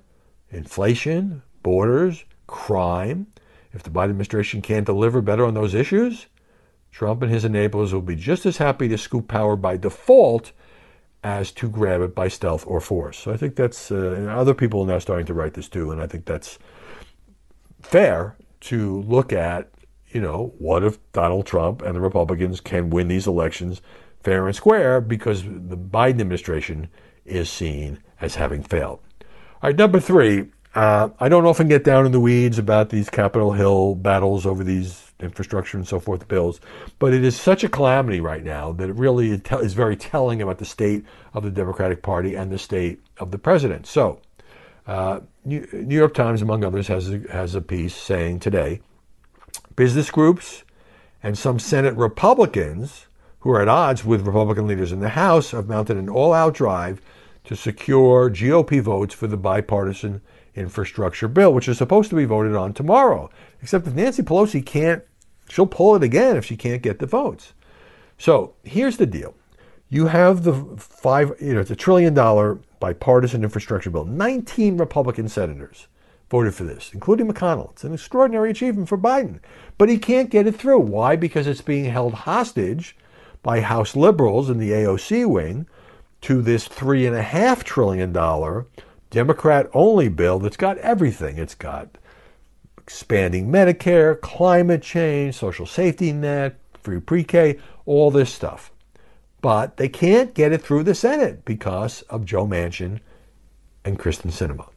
inflation, 0.51 1.41
borders, 1.61 2.23
crime. 2.47 3.27
If 3.73 3.83
the 3.83 3.89
Biden 3.89 4.11
administration 4.11 4.61
can't 4.61 4.85
deliver 4.85 5.21
better 5.21 5.45
on 5.45 5.53
those 5.53 5.73
issues, 5.73 6.27
Trump 6.91 7.23
and 7.23 7.29
his 7.29 7.43
enablers 7.43 7.91
will 7.91 8.01
be 8.01 8.15
just 8.15 8.45
as 8.45 8.55
happy 8.55 8.87
to 8.87 8.97
scoop 8.97 9.27
power 9.27 9.57
by 9.57 9.75
default 9.75 10.53
as 11.23 11.51
to 11.53 11.69
grab 11.69 12.01
it 12.01 12.13
by 12.13 12.27
stealth 12.27 12.65
or 12.67 12.81
force. 12.81 13.17
So 13.17 13.31
I 13.31 13.37
think 13.37 13.55
that's, 13.55 13.91
uh, 13.91 14.11
and 14.11 14.29
other 14.29 14.53
people 14.53 14.81
are 14.81 14.87
now 14.87 14.99
starting 14.99 15.25
to 15.27 15.33
write 15.33 15.53
this 15.53 15.69
too, 15.69 15.91
and 15.91 16.01
I 16.01 16.07
think 16.07 16.25
that's 16.25 16.59
fair 17.81 18.35
to 18.61 19.01
look 19.01 19.33
at, 19.33 19.71
you 20.09 20.21
know, 20.21 20.53
what 20.57 20.83
if 20.83 20.99
Donald 21.11 21.45
Trump 21.45 21.81
and 21.81 21.95
the 21.95 22.01
Republicans 22.01 22.59
can 22.59 22.89
win 22.89 23.07
these 23.07 23.27
elections 23.27 23.81
fair 24.23 24.47
and 24.47 24.55
square 24.55 25.01
because 25.01 25.43
the 25.43 25.77
Biden 25.77 26.21
administration 26.21 26.87
is 27.25 27.49
seen 27.49 27.99
as 28.21 28.35
having 28.35 28.63
failed. 28.63 28.99
All 29.61 29.69
right, 29.69 29.75
number 29.75 29.99
three, 29.99 30.51
uh, 30.75 31.09
I 31.19 31.29
don't 31.29 31.45
often 31.45 31.67
get 31.67 31.83
down 31.83 32.05
in 32.05 32.11
the 32.11 32.19
weeds 32.19 32.57
about 32.57 32.89
these 32.89 33.09
Capitol 33.09 33.51
Hill 33.51 33.95
battles 33.95 34.45
over 34.45 34.63
these 34.63 35.11
infrastructure 35.19 35.77
and 35.77 35.87
so 35.87 35.99
forth 35.99 36.27
bills. 36.27 36.59
But 36.99 37.13
it 37.13 37.23
is 37.23 37.39
such 37.39 37.63
a 37.63 37.69
calamity 37.69 38.19
right 38.19 38.43
now 38.43 38.71
that 38.73 38.89
it 38.89 38.95
really 38.95 39.31
is 39.31 39.73
very 39.73 39.95
telling 39.95 40.41
about 40.41 40.57
the 40.57 40.65
state 40.65 41.05
of 41.33 41.43
the 41.43 41.51
Democratic 41.51 42.01
Party 42.01 42.35
and 42.35 42.51
the 42.51 42.57
state 42.57 43.01
of 43.17 43.31
the 43.31 43.37
president. 43.37 43.85
So, 43.85 44.19
uh, 44.87 45.21
New 45.45 45.95
York 45.95 46.13
Times, 46.13 46.41
among 46.41 46.63
others, 46.63 46.87
has 46.87 47.09
a, 47.09 47.19
has 47.31 47.55
a 47.55 47.61
piece 47.61 47.95
saying 47.95 48.39
today 48.39 48.81
business 49.75 50.11
groups 50.11 50.63
and 51.21 51.37
some 51.37 51.59
Senate 51.59 51.95
Republicans 51.95 53.07
who 53.39 53.51
are 53.51 53.61
at 53.61 53.67
odds 53.67 54.03
with 54.03 54.25
Republican 54.25 54.67
leaders 54.67 54.91
in 54.91 54.99
the 54.99 55.09
House 55.09 55.51
have 55.51 55.67
mounted 55.67 55.97
an 55.97 56.09
all 56.09 56.33
out 56.33 56.53
drive 56.53 57.01
to 57.43 57.55
secure 57.55 58.29
GOP 58.29 58.81
votes 58.81 59.13
for 59.13 59.27
the 59.27 59.37
bipartisan 59.37 60.21
infrastructure 60.55 61.27
bill, 61.27 61.53
which 61.53 61.67
is 61.67 61.77
supposed 61.77 62.09
to 62.09 62.15
be 62.15 62.25
voted 62.25 62.55
on 62.55 62.73
tomorrow. 62.73 63.29
Except 63.61 63.87
if 63.87 63.93
Nancy 63.93 64.23
Pelosi 64.23 64.65
can't 64.65 65.03
She'll 65.49 65.67
pull 65.67 65.95
it 65.95 66.03
again 66.03 66.37
if 66.37 66.45
she 66.45 66.55
can't 66.55 66.81
get 66.81 66.99
the 66.99 67.05
votes. 67.05 67.53
So 68.17 68.53
here's 68.63 68.97
the 68.97 69.05
deal. 69.05 69.35
You 69.89 70.07
have 70.07 70.43
the 70.43 70.53
five, 70.77 71.33
you 71.39 71.53
know, 71.53 71.59
it's 71.59 71.71
a 71.71 71.75
trillion 71.75 72.13
dollar 72.13 72.59
bipartisan 72.79 73.43
infrastructure 73.43 73.89
bill. 73.89 74.05
19 74.05 74.77
Republican 74.77 75.29
senators 75.29 75.87
voted 76.29 76.55
for 76.55 76.63
this, 76.63 76.91
including 76.93 77.31
McConnell. 77.31 77.71
It's 77.71 77.83
an 77.83 77.93
extraordinary 77.93 78.49
achievement 78.49 78.89
for 78.89 78.97
Biden. 78.97 79.39
But 79.77 79.89
he 79.89 79.99
can't 79.99 80.31
get 80.31 80.47
it 80.47 80.55
through. 80.55 80.79
Why? 80.79 81.15
Because 81.15 81.45
it's 81.45 81.61
being 81.61 81.85
held 81.85 82.13
hostage 82.13 82.95
by 83.43 83.61
House 83.61 83.95
liberals 83.95 84.49
in 84.49 84.57
the 84.57 84.71
AOC 84.71 85.27
wing 85.27 85.67
to 86.21 86.41
this 86.41 86.67
$3.5 86.67 87.63
trillion 87.63 88.11
Democrat 89.13 89.69
only 89.75 90.09
bill 90.09 90.39
that's 90.39 90.57
got 90.57 90.79
everything. 90.79 91.37
It's 91.37 91.53
got 91.53 91.99
expanding 92.79 93.47
Medicare, 93.47 94.19
climate 94.19 94.81
change, 94.81 95.35
social 95.35 95.67
safety 95.67 96.11
net, 96.11 96.55
free 96.81 96.99
pre 96.99 97.23
K, 97.23 97.59
all 97.85 98.09
this 98.09 98.33
stuff. 98.33 98.71
But 99.39 99.77
they 99.77 99.87
can't 99.87 100.33
get 100.33 100.51
it 100.51 100.63
through 100.63 100.81
the 100.81 100.95
Senate 100.95 101.45
because 101.45 102.01
of 102.03 102.25
Joe 102.25 102.47
Manchin 102.47 103.01
and 103.85 103.99
Kyrsten 103.99 104.31
Sinema. 104.31 104.67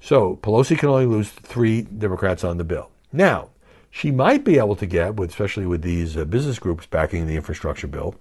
So 0.00 0.36
Pelosi 0.36 0.78
can 0.78 0.88
only 0.88 1.06
lose 1.06 1.30
three 1.30 1.82
Democrats 1.82 2.44
on 2.44 2.56
the 2.56 2.62
bill. 2.62 2.88
Now, 3.12 3.48
she 3.90 4.12
might 4.12 4.44
be 4.44 4.58
able 4.58 4.76
to 4.76 4.86
get, 4.86 5.18
especially 5.18 5.66
with 5.66 5.82
these 5.82 6.16
uh, 6.16 6.24
business 6.24 6.60
groups 6.60 6.86
backing 6.86 7.26
the 7.26 7.34
infrastructure 7.34 7.88
bill, 7.88 8.14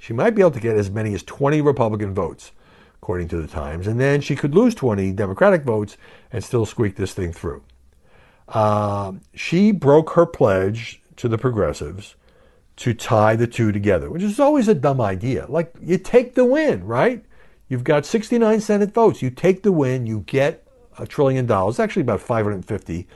she 0.00 0.12
might 0.12 0.34
be 0.34 0.42
able 0.42 0.50
to 0.50 0.58
get 0.58 0.76
as 0.76 0.90
many 0.90 1.14
as 1.14 1.22
20 1.22 1.60
Republican 1.60 2.12
votes, 2.12 2.50
according 3.02 3.26
to 3.26 3.42
the 3.42 3.48
Times, 3.48 3.88
and 3.88 3.98
then 3.98 4.20
she 4.20 4.36
could 4.36 4.54
lose 4.54 4.76
20 4.76 5.10
Democratic 5.12 5.64
votes 5.64 5.96
and 6.30 6.44
still 6.44 6.64
squeak 6.64 6.94
this 6.94 7.12
thing 7.12 7.32
through. 7.32 7.64
Uh, 8.46 9.14
she 9.34 9.72
broke 9.72 10.10
her 10.10 10.24
pledge 10.24 11.02
to 11.16 11.26
the 11.26 11.36
progressives 11.36 12.14
to 12.76 12.94
tie 12.94 13.34
the 13.34 13.48
two 13.48 13.72
together, 13.72 14.08
which 14.08 14.22
is 14.22 14.38
always 14.38 14.68
a 14.68 14.74
dumb 14.74 15.00
idea. 15.00 15.46
Like, 15.48 15.74
you 15.82 15.98
take 15.98 16.36
the 16.36 16.44
win, 16.44 16.84
right? 16.84 17.24
You've 17.68 17.82
got 17.82 18.06
69 18.06 18.60
Senate 18.60 18.94
votes. 18.94 19.20
You 19.20 19.30
take 19.30 19.64
the 19.64 19.72
win, 19.72 20.06
you 20.06 20.20
get 20.20 20.64
a 20.96 21.04
trillion 21.04 21.44
dollars, 21.44 21.80
actually 21.80 22.02
about 22.02 22.20
550 22.20 23.08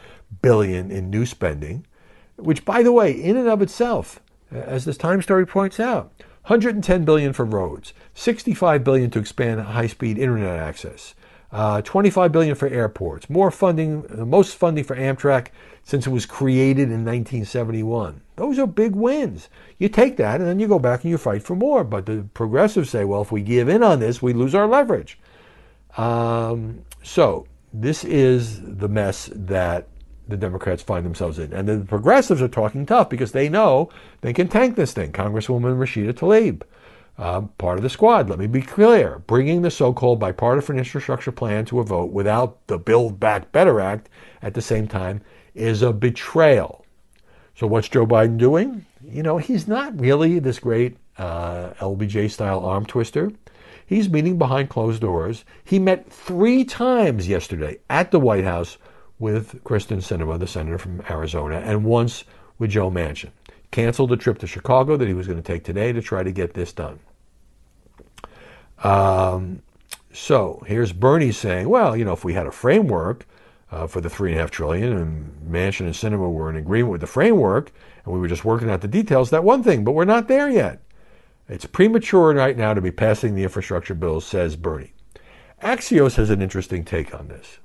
billion 0.42 0.90
in 0.90 1.10
new 1.10 1.24
spending, 1.24 1.86
which, 2.34 2.64
by 2.64 2.82
the 2.82 2.92
way, 2.92 3.12
in 3.12 3.36
and 3.36 3.48
of 3.48 3.62
itself, 3.62 4.20
as 4.50 4.84
this 4.84 4.96
Time 4.96 5.22
story 5.22 5.46
points 5.46 5.78
out, 5.78 6.12
110 6.46 7.04
billion 7.04 7.32
for 7.32 7.44
roads, 7.44 7.92
65 8.14 8.84
billion 8.84 9.10
to 9.10 9.18
expand 9.18 9.60
high-speed 9.60 10.16
internet 10.16 10.56
access, 10.56 11.16
uh, 11.50 11.82
25 11.82 12.30
billion 12.30 12.54
for 12.54 12.68
airports, 12.68 13.28
more 13.28 13.50
funding, 13.50 14.02
the 14.02 14.24
most 14.24 14.54
funding 14.54 14.84
for 14.84 14.94
Amtrak 14.94 15.48
since 15.82 16.06
it 16.06 16.10
was 16.10 16.24
created 16.24 16.84
in 16.84 17.04
1971. 17.04 18.20
Those 18.36 18.60
are 18.60 18.66
big 18.68 18.94
wins. 18.94 19.48
You 19.78 19.88
take 19.88 20.18
that 20.18 20.40
and 20.40 20.48
then 20.48 20.60
you 20.60 20.68
go 20.68 20.78
back 20.78 21.02
and 21.02 21.10
you 21.10 21.18
fight 21.18 21.42
for 21.42 21.56
more. 21.56 21.82
But 21.82 22.06
the 22.06 22.28
progressives 22.32 22.90
say, 22.90 23.04
well, 23.04 23.22
if 23.22 23.32
we 23.32 23.42
give 23.42 23.68
in 23.68 23.82
on 23.82 23.98
this, 23.98 24.22
we 24.22 24.32
lose 24.32 24.54
our 24.54 24.68
leverage. 24.68 25.18
Um, 25.96 26.84
so 27.02 27.48
this 27.72 28.04
is 28.04 28.60
the 28.62 28.88
mess 28.88 29.30
that 29.32 29.88
the 30.28 30.36
Democrats 30.36 30.82
find 30.82 31.06
themselves 31.06 31.38
in. 31.38 31.52
And 31.52 31.68
the 31.68 31.84
progressives 31.84 32.42
are 32.42 32.48
talking 32.48 32.86
tough 32.86 33.08
because 33.08 33.32
they 33.32 33.48
know 33.48 33.90
they 34.20 34.32
can 34.32 34.48
tank 34.48 34.76
this 34.76 34.92
thing. 34.92 35.12
Congresswoman 35.12 35.78
Rashida 35.78 36.12
Tlaib 36.12 36.62
uh, 37.18 37.42
part 37.58 37.78
of 37.78 37.82
the 37.82 37.90
squad. 37.90 38.28
Let 38.28 38.38
me 38.38 38.46
be 38.46 38.62
clear. 38.62 39.20
Bringing 39.26 39.62
the 39.62 39.70
so 39.70 39.92
called 39.92 40.20
bipartisan 40.20 40.78
infrastructure 40.78 41.32
plan 41.32 41.64
to 41.66 41.80
a 41.80 41.84
vote 41.84 42.12
without 42.12 42.66
the 42.66 42.78
Build 42.78 43.18
Back 43.18 43.52
Better 43.52 43.80
Act 43.80 44.08
at 44.42 44.54
the 44.54 44.62
same 44.62 44.86
time 44.86 45.22
is 45.54 45.82
a 45.82 45.92
betrayal. 45.92 46.84
So, 47.54 47.66
what's 47.66 47.88
Joe 47.88 48.06
Biden 48.06 48.36
doing? 48.36 48.84
You 49.02 49.22
know, 49.22 49.38
he's 49.38 49.66
not 49.66 49.98
really 49.98 50.38
this 50.38 50.58
great 50.58 50.98
uh, 51.16 51.70
LBJ 51.80 52.30
style 52.30 52.64
arm 52.64 52.84
twister. 52.84 53.32
He's 53.86 54.10
meeting 54.10 54.36
behind 54.36 54.68
closed 54.68 55.00
doors. 55.00 55.44
He 55.64 55.78
met 55.78 56.10
three 56.10 56.64
times 56.64 57.28
yesterday 57.28 57.78
at 57.88 58.10
the 58.10 58.20
White 58.20 58.44
House 58.44 58.76
with 59.18 59.62
Kyrsten 59.64 59.98
Sinema, 59.98 60.38
the 60.38 60.46
senator 60.46 60.78
from 60.78 61.02
Arizona, 61.08 61.56
and 61.56 61.84
once 61.84 62.24
with 62.58 62.70
Joe 62.70 62.90
Manchin 62.90 63.30
canceled 63.70 64.12
a 64.12 64.16
trip 64.16 64.38
to 64.38 64.46
Chicago 64.46 64.96
that 64.96 65.08
he 65.08 65.14
was 65.14 65.26
going 65.26 65.42
to 65.42 65.46
take 65.46 65.64
today 65.64 65.92
to 65.92 66.00
try 66.00 66.22
to 66.22 66.32
get 66.32 66.54
this 66.54 66.72
done. 66.72 66.98
Um, 68.82 69.62
so 70.12 70.62
here's 70.66 70.92
Bernie 70.92 71.32
saying, 71.32 71.68
well, 71.68 71.96
you 71.96 72.04
know, 72.04 72.12
if 72.12 72.24
we 72.24 72.32
had 72.32 72.46
a 72.46 72.50
framework 72.52 73.26
uh, 73.70 73.86
for 73.86 74.00
the 74.00 74.08
three 74.08 74.30
and 74.30 74.38
a 74.38 74.40
half 74.40 74.50
trillion, 74.50 74.92
and 74.92 75.52
Manchin 75.52 75.80
and 75.80 75.94
Sinema 75.94 76.32
were 76.32 76.48
in 76.48 76.56
agreement 76.56 76.92
with 76.92 77.00
the 77.00 77.06
framework, 77.06 77.72
and 78.04 78.14
we 78.14 78.20
were 78.20 78.28
just 78.28 78.44
working 78.44 78.70
out 78.70 78.80
the 78.80 78.88
details, 78.88 79.30
that 79.30 79.44
one 79.44 79.62
thing, 79.62 79.84
but 79.84 79.92
we're 79.92 80.04
not 80.04 80.28
there 80.28 80.48
yet. 80.48 80.80
It's 81.48 81.66
premature 81.66 82.32
right 82.34 82.56
now 82.56 82.74
to 82.74 82.80
be 82.80 82.90
passing 82.90 83.34
the 83.34 83.42
infrastructure 83.44 83.94
bill, 83.94 84.20
says 84.20 84.56
Bernie. 84.56 84.94
Axios 85.62 86.16
has 86.16 86.30
an 86.30 86.42
interesting 86.42 86.84
take 86.84 87.14
on 87.14 87.28
this. 87.28 87.58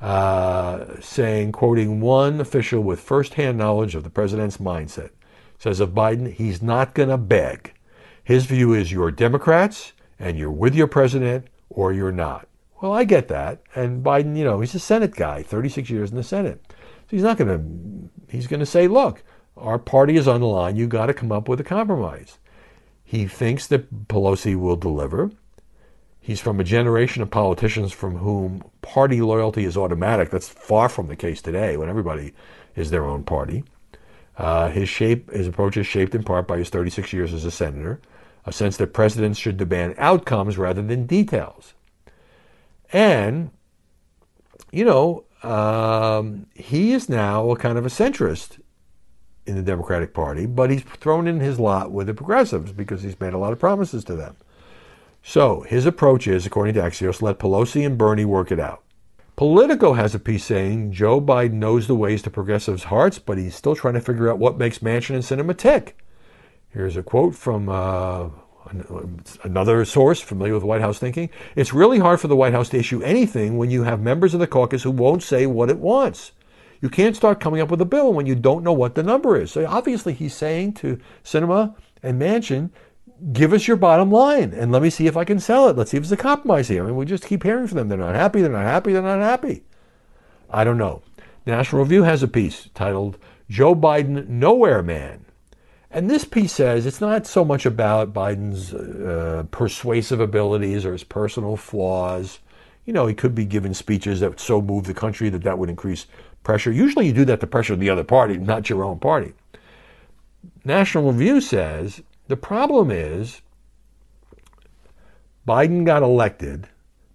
Uh, 0.00 1.00
saying, 1.00 1.52
quoting 1.52 2.00
one 2.00 2.40
official 2.40 2.82
with 2.82 3.00
firsthand 3.00 3.58
knowledge 3.58 3.94
of 3.94 4.04
the 4.04 4.10
president's 4.10 4.58
mindset, 4.58 5.10
says 5.58 5.80
of 5.80 5.90
Biden, 5.90 6.32
he's 6.32 6.62
not 6.62 6.94
going 6.94 7.08
to 7.08 7.18
beg. 7.18 7.74
His 8.22 8.46
view 8.46 8.74
is 8.74 8.92
you're 8.92 9.10
Democrats 9.10 9.92
and 10.18 10.38
you're 10.38 10.52
with 10.52 10.74
your 10.74 10.86
president 10.86 11.46
or 11.70 11.92
you're 11.92 12.12
not. 12.12 12.48
Well, 12.80 12.92
I 12.92 13.04
get 13.04 13.28
that. 13.28 13.62
And 13.74 14.04
Biden, 14.04 14.36
you 14.36 14.44
know, 14.44 14.60
he's 14.60 14.74
a 14.74 14.78
Senate 14.78 15.14
guy, 15.14 15.42
36 15.42 15.90
years 15.90 16.10
in 16.10 16.16
the 16.16 16.22
Senate. 16.22 16.62
So 16.68 16.76
he's 17.16 17.22
not 17.22 17.38
going 17.38 17.48
to, 17.48 18.10
he's 18.30 18.46
going 18.46 18.60
to 18.60 18.66
say, 18.66 18.86
look, 18.86 19.24
our 19.56 19.78
party 19.78 20.16
is 20.16 20.28
on 20.28 20.40
the 20.40 20.46
line. 20.46 20.76
You 20.76 20.86
got 20.86 21.06
to 21.06 21.14
come 21.14 21.32
up 21.32 21.48
with 21.48 21.58
a 21.60 21.64
compromise. 21.64 22.38
He 23.02 23.26
thinks 23.26 23.66
that 23.68 24.08
Pelosi 24.08 24.54
will 24.54 24.76
deliver. 24.76 25.30
He's 26.28 26.40
from 26.40 26.60
a 26.60 26.64
generation 26.64 27.22
of 27.22 27.30
politicians 27.30 27.90
from 27.90 28.18
whom 28.18 28.62
party 28.82 29.22
loyalty 29.22 29.64
is 29.64 29.78
automatic. 29.78 30.28
That's 30.28 30.46
far 30.46 30.90
from 30.90 31.06
the 31.06 31.16
case 31.16 31.40
today 31.40 31.78
when 31.78 31.88
everybody 31.88 32.34
is 32.76 32.90
their 32.90 33.06
own 33.06 33.24
party. 33.24 33.64
Uh, 34.36 34.68
his 34.68 34.90
shape, 34.90 35.30
his 35.30 35.46
approach 35.46 35.78
is 35.78 35.86
shaped 35.86 36.14
in 36.14 36.22
part 36.22 36.46
by 36.46 36.58
his 36.58 36.68
36 36.68 37.14
years 37.14 37.32
as 37.32 37.46
a 37.46 37.50
senator, 37.50 37.98
a 38.44 38.52
sense 38.52 38.76
that 38.76 38.92
presidents 38.92 39.38
should 39.38 39.56
demand 39.56 39.94
outcomes 39.96 40.58
rather 40.58 40.82
than 40.82 41.06
details. 41.06 41.72
And, 42.92 43.50
you 44.70 44.84
know, 44.84 45.24
um, 45.42 46.44
he 46.54 46.92
is 46.92 47.08
now 47.08 47.50
a 47.52 47.56
kind 47.56 47.78
of 47.78 47.86
a 47.86 47.88
centrist 47.88 48.60
in 49.46 49.56
the 49.56 49.62
Democratic 49.62 50.12
Party, 50.12 50.44
but 50.44 50.68
he's 50.68 50.82
thrown 50.82 51.26
in 51.26 51.40
his 51.40 51.58
lot 51.58 51.90
with 51.90 52.06
the 52.06 52.12
progressives 52.12 52.70
because 52.72 53.02
he's 53.02 53.18
made 53.18 53.32
a 53.32 53.38
lot 53.38 53.54
of 53.54 53.58
promises 53.58 54.04
to 54.04 54.14
them. 54.14 54.36
So 55.28 55.60
his 55.60 55.84
approach 55.84 56.26
is, 56.26 56.46
according 56.46 56.72
to 56.76 56.80
Axios, 56.80 57.20
let 57.20 57.38
Pelosi 57.38 57.84
and 57.84 57.98
Bernie 57.98 58.24
work 58.24 58.50
it 58.50 58.58
out. 58.58 58.82
Politico 59.36 59.92
has 59.92 60.14
a 60.14 60.18
piece 60.18 60.46
saying 60.46 60.92
Joe 60.92 61.20
Biden 61.20 61.52
knows 61.52 61.86
the 61.86 61.94
ways 61.94 62.22
to 62.22 62.30
progressives' 62.30 62.84
hearts, 62.84 63.18
but 63.18 63.36
he's 63.36 63.54
still 63.54 63.76
trying 63.76 63.92
to 63.92 64.00
figure 64.00 64.30
out 64.30 64.38
what 64.38 64.56
makes 64.56 64.78
Manchin 64.78 65.16
and 65.16 65.22
Sinema 65.22 65.54
tick. 65.54 65.98
Here's 66.70 66.96
a 66.96 67.02
quote 67.02 67.34
from 67.34 67.68
uh, 67.68 68.30
another 69.44 69.84
source 69.84 70.18
familiar 70.18 70.54
with 70.54 70.62
White 70.62 70.80
House 70.80 70.98
thinking. 70.98 71.28
It's 71.54 71.74
really 71.74 71.98
hard 71.98 72.20
for 72.20 72.28
the 72.28 72.34
White 72.34 72.54
House 72.54 72.70
to 72.70 72.78
issue 72.78 73.02
anything 73.02 73.58
when 73.58 73.70
you 73.70 73.82
have 73.82 74.00
members 74.00 74.32
of 74.32 74.40
the 74.40 74.46
caucus 74.46 74.82
who 74.82 74.90
won't 74.90 75.22
say 75.22 75.44
what 75.44 75.68
it 75.68 75.78
wants. 75.78 76.32
You 76.80 76.88
can't 76.88 77.14
start 77.14 77.38
coming 77.38 77.60
up 77.60 77.70
with 77.70 77.82
a 77.82 77.84
bill 77.84 78.14
when 78.14 78.24
you 78.24 78.34
don't 78.34 78.64
know 78.64 78.72
what 78.72 78.94
the 78.94 79.02
number 79.02 79.38
is. 79.38 79.52
So 79.52 79.66
obviously, 79.66 80.14
he's 80.14 80.34
saying 80.34 80.72
to 80.74 80.98
Sinema 81.22 81.74
and 82.02 82.18
Manchin, 82.18 82.70
give 83.32 83.52
us 83.52 83.66
your 83.66 83.76
bottom 83.76 84.10
line 84.10 84.52
and 84.52 84.70
let 84.70 84.82
me 84.82 84.90
see 84.90 85.06
if 85.06 85.16
I 85.16 85.24
can 85.24 85.40
sell 85.40 85.68
it. 85.68 85.76
Let's 85.76 85.90
see 85.90 85.96
if 85.96 86.02
it's 86.04 86.12
a 86.12 86.16
compromise 86.16 86.68
here. 86.68 86.82
I 86.82 86.86
mean, 86.86 86.96
we 86.96 87.04
just 87.04 87.26
keep 87.26 87.42
hearing 87.42 87.66
from 87.66 87.78
them. 87.78 87.88
They're 87.88 87.98
not 87.98 88.14
happy, 88.14 88.42
they're 88.42 88.50
not 88.50 88.64
happy, 88.64 88.92
they're 88.92 89.02
not 89.02 89.20
happy. 89.20 89.62
I 90.50 90.64
don't 90.64 90.78
know. 90.78 91.02
National 91.46 91.82
Review 91.82 92.02
has 92.02 92.22
a 92.22 92.28
piece 92.28 92.68
titled 92.74 93.18
Joe 93.48 93.74
Biden 93.74 94.28
Nowhere 94.28 94.82
Man. 94.82 95.24
And 95.90 96.10
this 96.10 96.24
piece 96.24 96.52
says 96.52 96.84
it's 96.84 97.00
not 97.00 97.26
so 97.26 97.44
much 97.44 97.64
about 97.64 98.12
Biden's 98.12 98.74
uh, 98.74 99.44
persuasive 99.50 100.20
abilities 100.20 100.84
or 100.84 100.92
his 100.92 101.04
personal 101.04 101.56
flaws. 101.56 102.40
You 102.84 102.92
know, 102.92 103.06
he 103.06 103.14
could 103.14 103.34
be 103.34 103.46
given 103.46 103.72
speeches 103.72 104.20
that 104.20 104.30
would 104.30 104.40
so 104.40 104.60
move 104.60 104.84
the 104.84 104.94
country 104.94 105.30
that 105.30 105.42
that 105.44 105.58
would 105.58 105.70
increase 105.70 106.06
pressure. 106.44 106.70
Usually 106.70 107.06
you 107.06 107.12
do 107.12 107.24
that 107.24 107.40
to 107.40 107.46
pressure 107.46 107.76
the 107.76 107.90
other 107.90 108.04
party, 108.04 108.36
not 108.36 108.68
your 108.68 108.84
own 108.84 108.98
party. 108.98 109.32
National 110.64 111.10
Review 111.12 111.40
says 111.40 112.02
the 112.28 112.36
problem 112.36 112.90
is 112.90 113.40
Biden 115.46 115.84
got 115.84 116.02
elected 116.02 116.68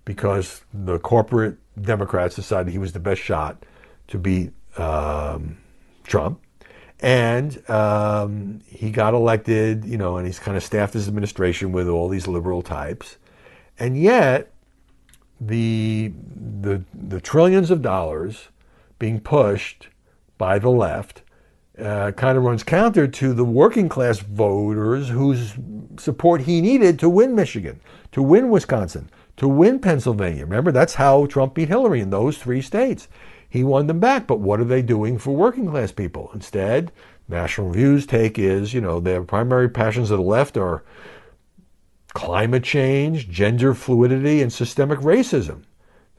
because 0.05 0.61
the 0.73 0.99
corporate 0.99 1.57
Democrats 1.79 2.35
decided 2.35 2.71
he 2.71 2.79
was 2.79 2.93
the 2.93 2.99
best 2.99 3.21
shot 3.21 3.63
to 4.07 4.17
beat 4.17 4.51
um, 4.77 5.57
Trump. 6.03 6.41
And 6.99 7.69
um, 7.69 8.61
he 8.67 8.89
got 8.89 9.13
elected, 9.13 9.85
you 9.85 9.97
know, 9.97 10.17
and 10.17 10.25
he's 10.25 10.39
kind 10.39 10.55
of 10.55 10.63
staffed 10.63 10.93
his 10.93 11.07
administration 11.07 11.71
with 11.71 11.87
all 11.87 12.07
these 12.07 12.27
liberal 12.27 12.61
types. 12.61 13.17
And 13.77 13.97
yet, 13.97 14.51
the, 15.41 16.13
the, 16.61 16.83
the 16.93 17.19
trillions 17.19 17.71
of 17.71 17.81
dollars 17.81 18.47
being 18.99 19.19
pushed 19.19 19.89
by 20.37 20.59
the 20.59 20.69
left 20.69 21.22
uh, 21.79 22.11
kind 22.11 22.37
of 22.37 22.43
runs 22.43 22.63
counter 22.63 23.07
to 23.07 23.33
the 23.33 23.45
working 23.45 23.89
class 23.89 24.19
voters 24.19 25.09
whose 25.09 25.53
support 25.97 26.41
he 26.41 26.61
needed 26.61 26.99
to 26.99 27.09
win 27.09 27.35
Michigan, 27.35 27.79
to 28.11 28.21
win 28.21 28.49
Wisconsin, 28.49 29.09
to 29.37 29.47
win 29.47 29.79
Pennsylvania. 29.79 30.45
Remember, 30.45 30.71
that's 30.71 30.95
how 30.95 31.25
Trump 31.25 31.55
beat 31.55 31.69
Hillary 31.69 32.01
in 32.01 32.09
those 32.09 32.37
three 32.37 32.61
states. 32.61 33.07
He 33.49 33.63
won 33.63 33.87
them 33.87 33.99
back, 33.99 34.27
but 34.27 34.39
what 34.39 34.59
are 34.59 34.65
they 34.65 34.81
doing 34.81 35.17
for 35.17 35.35
working 35.35 35.69
class 35.69 35.91
people? 35.91 36.31
Instead, 36.33 36.91
National 37.27 37.67
Review's 37.67 38.05
take 38.05 38.37
is, 38.37 38.73
you 38.73 38.81
know, 38.81 38.99
their 38.99 39.23
primary 39.23 39.69
passions 39.69 40.11
of 40.11 40.17
the 40.17 40.23
left 40.23 40.57
are 40.57 40.83
climate 42.13 42.63
change, 42.63 43.29
gender 43.29 43.73
fluidity, 43.73 44.41
and 44.41 44.51
systemic 44.51 44.99
racism. 44.99 45.63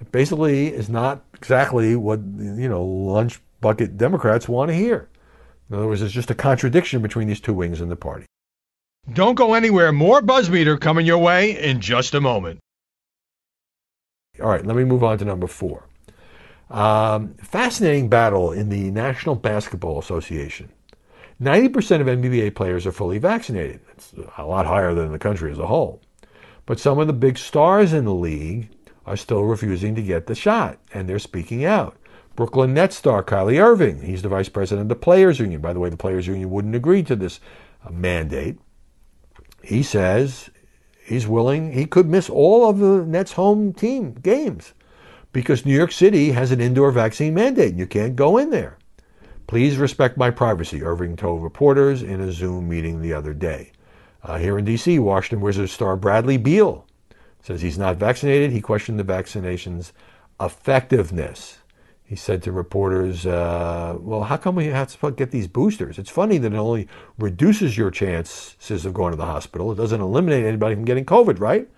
It 0.00 0.10
basically 0.10 0.68
is 0.68 0.88
not 0.88 1.24
exactly 1.34 1.94
what, 1.94 2.18
you 2.18 2.68
know, 2.68 2.84
lunch 2.84 3.40
bucket 3.60 3.96
Democrats 3.96 4.48
want 4.48 4.70
to 4.70 4.74
hear. 4.74 5.08
In 5.70 5.76
other 5.76 5.86
words, 5.86 6.00
there's 6.00 6.12
just 6.12 6.30
a 6.30 6.34
contradiction 6.34 7.02
between 7.02 7.28
these 7.28 7.40
two 7.40 7.54
wings 7.54 7.80
in 7.80 7.88
the 7.88 7.96
party. 7.96 8.26
Don't 9.12 9.34
go 9.34 9.54
anywhere. 9.54 9.92
More 9.92 10.22
Buzzmeter 10.22 10.80
coming 10.80 11.06
your 11.06 11.18
way 11.18 11.58
in 11.58 11.80
just 11.80 12.14
a 12.14 12.20
moment. 12.20 12.60
All 14.42 14.48
right, 14.48 14.64
let 14.64 14.76
me 14.76 14.84
move 14.84 15.04
on 15.04 15.18
to 15.18 15.24
number 15.24 15.46
four. 15.46 15.86
Um, 16.70 17.34
fascinating 17.34 18.08
battle 18.08 18.50
in 18.50 18.68
the 18.68 18.90
National 18.90 19.34
Basketball 19.34 19.98
Association. 19.98 20.70
90% 21.40 22.00
of 22.00 22.06
NBA 22.06 22.54
players 22.54 22.86
are 22.86 22.92
fully 22.92 23.18
vaccinated. 23.18 23.80
It's 23.92 24.12
a 24.38 24.44
lot 24.44 24.66
higher 24.66 24.94
than 24.94 25.12
the 25.12 25.18
country 25.18 25.50
as 25.52 25.58
a 25.58 25.66
whole. 25.66 26.00
But 26.66 26.80
some 26.80 26.98
of 26.98 27.06
the 27.06 27.12
big 27.12 27.36
stars 27.36 27.92
in 27.92 28.04
the 28.04 28.14
league 28.14 28.70
are 29.04 29.16
still 29.16 29.42
refusing 29.42 29.94
to 29.96 30.02
get 30.02 30.26
the 30.26 30.34
shot, 30.34 30.78
and 30.92 31.08
they're 31.08 31.18
speaking 31.18 31.64
out. 31.64 31.96
Brooklyn 32.36 32.74
Nets 32.74 32.96
star 32.96 33.22
Kyrie 33.22 33.60
Irving. 33.60 34.02
He's 34.02 34.22
the 34.22 34.28
vice 34.28 34.48
president 34.48 34.82
of 34.82 34.88
the 34.88 34.96
Players 34.96 35.38
Union. 35.38 35.60
By 35.60 35.72
the 35.72 35.80
way, 35.80 35.88
the 35.88 35.96
Players 35.96 36.26
Union 36.26 36.50
wouldn't 36.50 36.74
agree 36.74 37.02
to 37.04 37.14
this 37.14 37.40
uh, 37.84 37.90
mandate. 37.90 38.58
He 39.62 39.82
says 39.82 40.50
he's 41.04 41.26
willing, 41.26 41.72
he 41.72 41.86
could 41.86 42.06
miss 42.06 42.28
all 42.28 42.68
of 42.68 42.78
the 42.78 43.04
Nets 43.04 43.32
home 43.32 43.72
team 43.72 44.14
games 44.14 44.74
because 45.32 45.64
New 45.64 45.76
York 45.76 45.92
City 45.92 46.32
has 46.32 46.50
an 46.50 46.60
indoor 46.60 46.90
vaccine 46.90 47.34
mandate 47.34 47.70
and 47.70 47.78
you 47.78 47.86
can't 47.86 48.16
go 48.16 48.36
in 48.36 48.50
there. 48.50 48.78
Please 49.46 49.76
respect 49.76 50.16
my 50.16 50.30
privacy, 50.30 50.82
Irving 50.82 51.16
told 51.16 51.42
reporters 51.42 52.02
in 52.02 52.20
a 52.20 52.32
Zoom 52.32 52.68
meeting 52.68 53.00
the 53.00 53.12
other 53.12 53.34
day. 53.34 53.72
Uh, 54.22 54.38
here 54.38 54.58
in 54.58 54.64
D.C., 54.64 54.98
Washington 54.98 55.42
Wizards 55.42 55.72
star 55.72 55.96
Bradley 55.96 56.38
Beal 56.38 56.86
says 57.42 57.60
he's 57.60 57.78
not 57.78 57.96
vaccinated. 57.96 58.50
He 58.50 58.60
questioned 58.62 58.98
the 58.98 59.04
vaccination's 59.04 59.92
effectiveness. 60.40 61.58
He 62.06 62.16
said 62.16 62.42
to 62.42 62.52
reporters, 62.52 63.26
uh, 63.26 63.96
Well, 63.98 64.24
how 64.24 64.36
come 64.36 64.56
we 64.56 64.66
have 64.66 64.98
to 65.00 65.10
get 65.12 65.30
these 65.30 65.48
boosters? 65.48 65.98
It's 65.98 66.10
funny 66.10 66.38
that 66.38 66.52
it 66.52 66.56
only 66.56 66.86
reduces 67.18 67.78
your 67.78 67.90
chances 67.90 68.84
of 68.84 68.92
going 68.92 69.12
to 69.12 69.16
the 69.16 69.24
hospital. 69.24 69.72
It 69.72 69.76
doesn't 69.76 70.00
eliminate 70.00 70.44
anybody 70.44 70.74
from 70.74 70.84
getting 70.84 71.06
COVID, 71.06 71.40
right? 71.40 71.68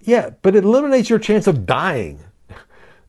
Yeah, 0.00 0.30
but 0.42 0.56
it 0.56 0.64
eliminates 0.64 1.10
your 1.10 1.18
chance 1.18 1.46
of 1.46 1.66
dying. 1.66 2.20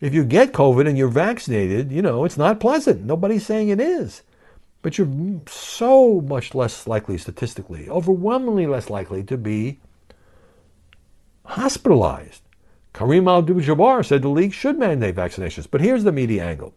If 0.02 0.14
you 0.14 0.26
get 0.26 0.52
COVID 0.52 0.88
and 0.88 0.98
you're 0.98 1.08
vaccinated, 1.08 1.92
you 1.92 2.02
know, 2.02 2.26
it's 2.26 2.38
not 2.38 2.60
pleasant. 2.60 3.04
Nobody's 3.04 3.46
saying 3.46 3.70
it 3.70 3.80
is. 3.80 4.24
But 4.82 4.98
you're 4.98 5.42
so 5.48 6.22
much 6.22 6.54
less 6.54 6.86
likely, 6.86 7.18
statistically, 7.18 7.90
overwhelmingly 7.90 8.68
less 8.68 8.90
likely 8.90 9.24
to 9.24 9.38
be 9.38 9.80
hospitalized. 11.46 12.42
Kareem 12.96 13.28
Abdul 13.28 13.58
Jabbar 13.58 14.06
said 14.06 14.22
the 14.22 14.30
league 14.30 14.54
should 14.54 14.80
mandate 14.80 15.16
vaccinations. 15.16 15.68
But 15.70 15.82
here's 15.82 16.06
the 16.06 16.14
media 16.14 16.46
angle 16.46 16.74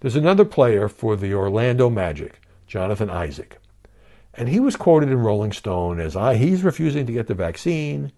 there's 0.00 0.16
another 0.16 0.46
player 0.46 0.88
for 0.88 1.14
the 1.14 1.34
Orlando 1.34 1.90
Magic, 1.90 2.40
Jonathan 2.66 3.10
Isaac. 3.10 3.58
And 4.32 4.48
he 4.48 4.60
was 4.60 4.76
quoted 4.76 5.10
in 5.10 5.18
Rolling 5.18 5.52
Stone 5.52 6.00
as 6.00 6.16
I, 6.16 6.36
he's 6.36 6.62
refusing 6.62 7.04
to 7.04 7.12
get 7.12 7.26
the 7.26 7.34
vaccine 7.34 8.12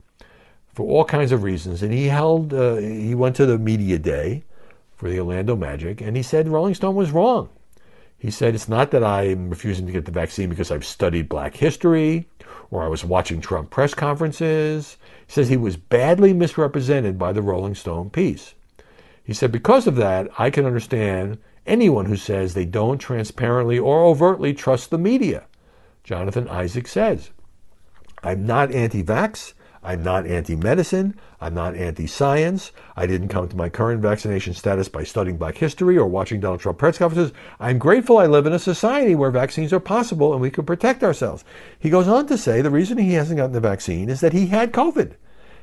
for 0.72 0.86
all 0.86 1.04
kinds 1.04 1.32
of 1.32 1.42
reasons. 1.42 1.82
And 1.82 1.92
he 1.92 2.06
held, 2.06 2.54
uh, 2.54 2.76
he 2.76 3.16
went 3.16 3.34
to 3.36 3.46
the 3.46 3.58
media 3.58 3.98
day 3.98 4.44
for 4.94 5.08
the 5.08 5.18
Orlando 5.18 5.56
Magic, 5.56 6.00
and 6.00 6.16
he 6.16 6.22
said 6.22 6.46
Rolling 6.46 6.74
Stone 6.74 6.94
was 6.94 7.10
wrong. 7.10 7.48
He 8.20 8.30
said, 8.30 8.54
It's 8.54 8.68
not 8.68 8.90
that 8.90 9.02
I'm 9.02 9.48
refusing 9.48 9.86
to 9.86 9.92
get 9.92 10.04
the 10.04 10.12
vaccine 10.12 10.50
because 10.50 10.70
I've 10.70 10.84
studied 10.84 11.30
black 11.30 11.56
history 11.56 12.28
or 12.70 12.84
I 12.84 12.88
was 12.88 13.02
watching 13.02 13.40
Trump 13.40 13.70
press 13.70 13.94
conferences. 13.94 14.98
He 15.26 15.32
says 15.32 15.48
he 15.48 15.56
was 15.56 15.78
badly 15.78 16.34
misrepresented 16.34 17.18
by 17.18 17.32
the 17.32 17.40
Rolling 17.40 17.74
Stone 17.74 18.10
piece. 18.10 18.54
He 19.24 19.32
said, 19.32 19.50
Because 19.50 19.86
of 19.86 19.96
that, 19.96 20.28
I 20.38 20.50
can 20.50 20.66
understand 20.66 21.38
anyone 21.66 22.04
who 22.04 22.16
says 22.16 22.52
they 22.52 22.66
don't 22.66 22.98
transparently 22.98 23.78
or 23.78 24.04
overtly 24.04 24.52
trust 24.52 24.90
the 24.90 24.98
media. 24.98 25.44
Jonathan 26.04 26.46
Isaac 26.48 26.88
says, 26.88 27.30
I'm 28.22 28.44
not 28.44 28.70
anti 28.70 29.02
vax. 29.02 29.54
I'm 29.82 30.02
not 30.02 30.26
anti 30.26 30.56
medicine. 30.56 31.18
I'm 31.40 31.54
not 31.54 31.74
anti 31.74 32.06
science. 32.06 32.70
I 32.96 33.06
didn't 33.06 33.28
come 33.28 33.48
to 33.48 33.56
my 33.56 33.70
current 33.70 34.02
vaccination 34.02 34.52
status 34.52 34.88
by 34.90 35.04
studying 35.04 35.38
black 35.38 35.56
history 35.56 35.96
or 35.96 36.06
watching 36.06 36.40
Donald 36.40 36.60
Trump 36.60 36.78
press 36.78 36.98
conferences. 36.98 37.32
I'm 37.58 37.78
grateful 37.78 38.18
I 38.18 38.26
live 38.26 38.44
in 38.44 38.52
a 38.52 38.58
society 38.58 39.14
where 39.14 39.30
vaccines 39.30 39.72
are 39.72 39.80
possible 39.80 40.32
and 40.32 40.42
we 40.42 40.50
can 40.50 40.66
protect 40.66 41.02
ourselves. 41.02 41.44
He 41.78 41.88
goes 41.88 42.08
on 42.08 42.26
to 42.26 42.36
say 42.36 42.60
the 42.60 42.70
reason 42.70 42.98
he 42.98 43.14
hasn't 43.14 43.38
gotten 43.38 43.52
the 43.52 43.60
vaccine 43.60 44.10
is 44.10 44.20
that 44.20 44.34
he 44.34 44.48
had 44.48 44.72
COVID. 44.72 45.14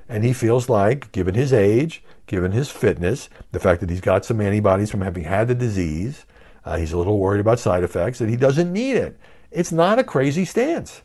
And 0.09 0.23
he 0.23 0.33
feels 0.33 0.69
like, 0.69 1.11
given 1.11 1.35
his 1.35 1.53
age, 1.53 2.03
given 2.25 2.53
his 2.53 2.71
fitness, 2.71 3.29
the 3.51 3.59
fact 3.59 3.81
that 3.81 3.89
he's 3.89 4.01
got 4.01 4.25
some 4.25 4.41
antibodies 4.41 4.89
from 4.89 5.01
having 5.01 5.25
had 5.25 5.47
the 5.47 5.55
disease, 5.55 6.25
uh, 6.65 6.77
he's 6.77 6.93
a 6.93 6.97
little 6.97 7.19
worried 7.19 7.41
about 7.41 7.59
side 7.59 7.83
effects, 7.83 8.19
that 8.19 8.29
he 8.29 8.37
doesn't 8.37 8.71
need 8.71 8.95
it. 8.95 9.19
It's 9.51 9.71
not 9.71 9.99
a 9.99 10.03
crazy 10.03 10.45
stance. 10.45 11.01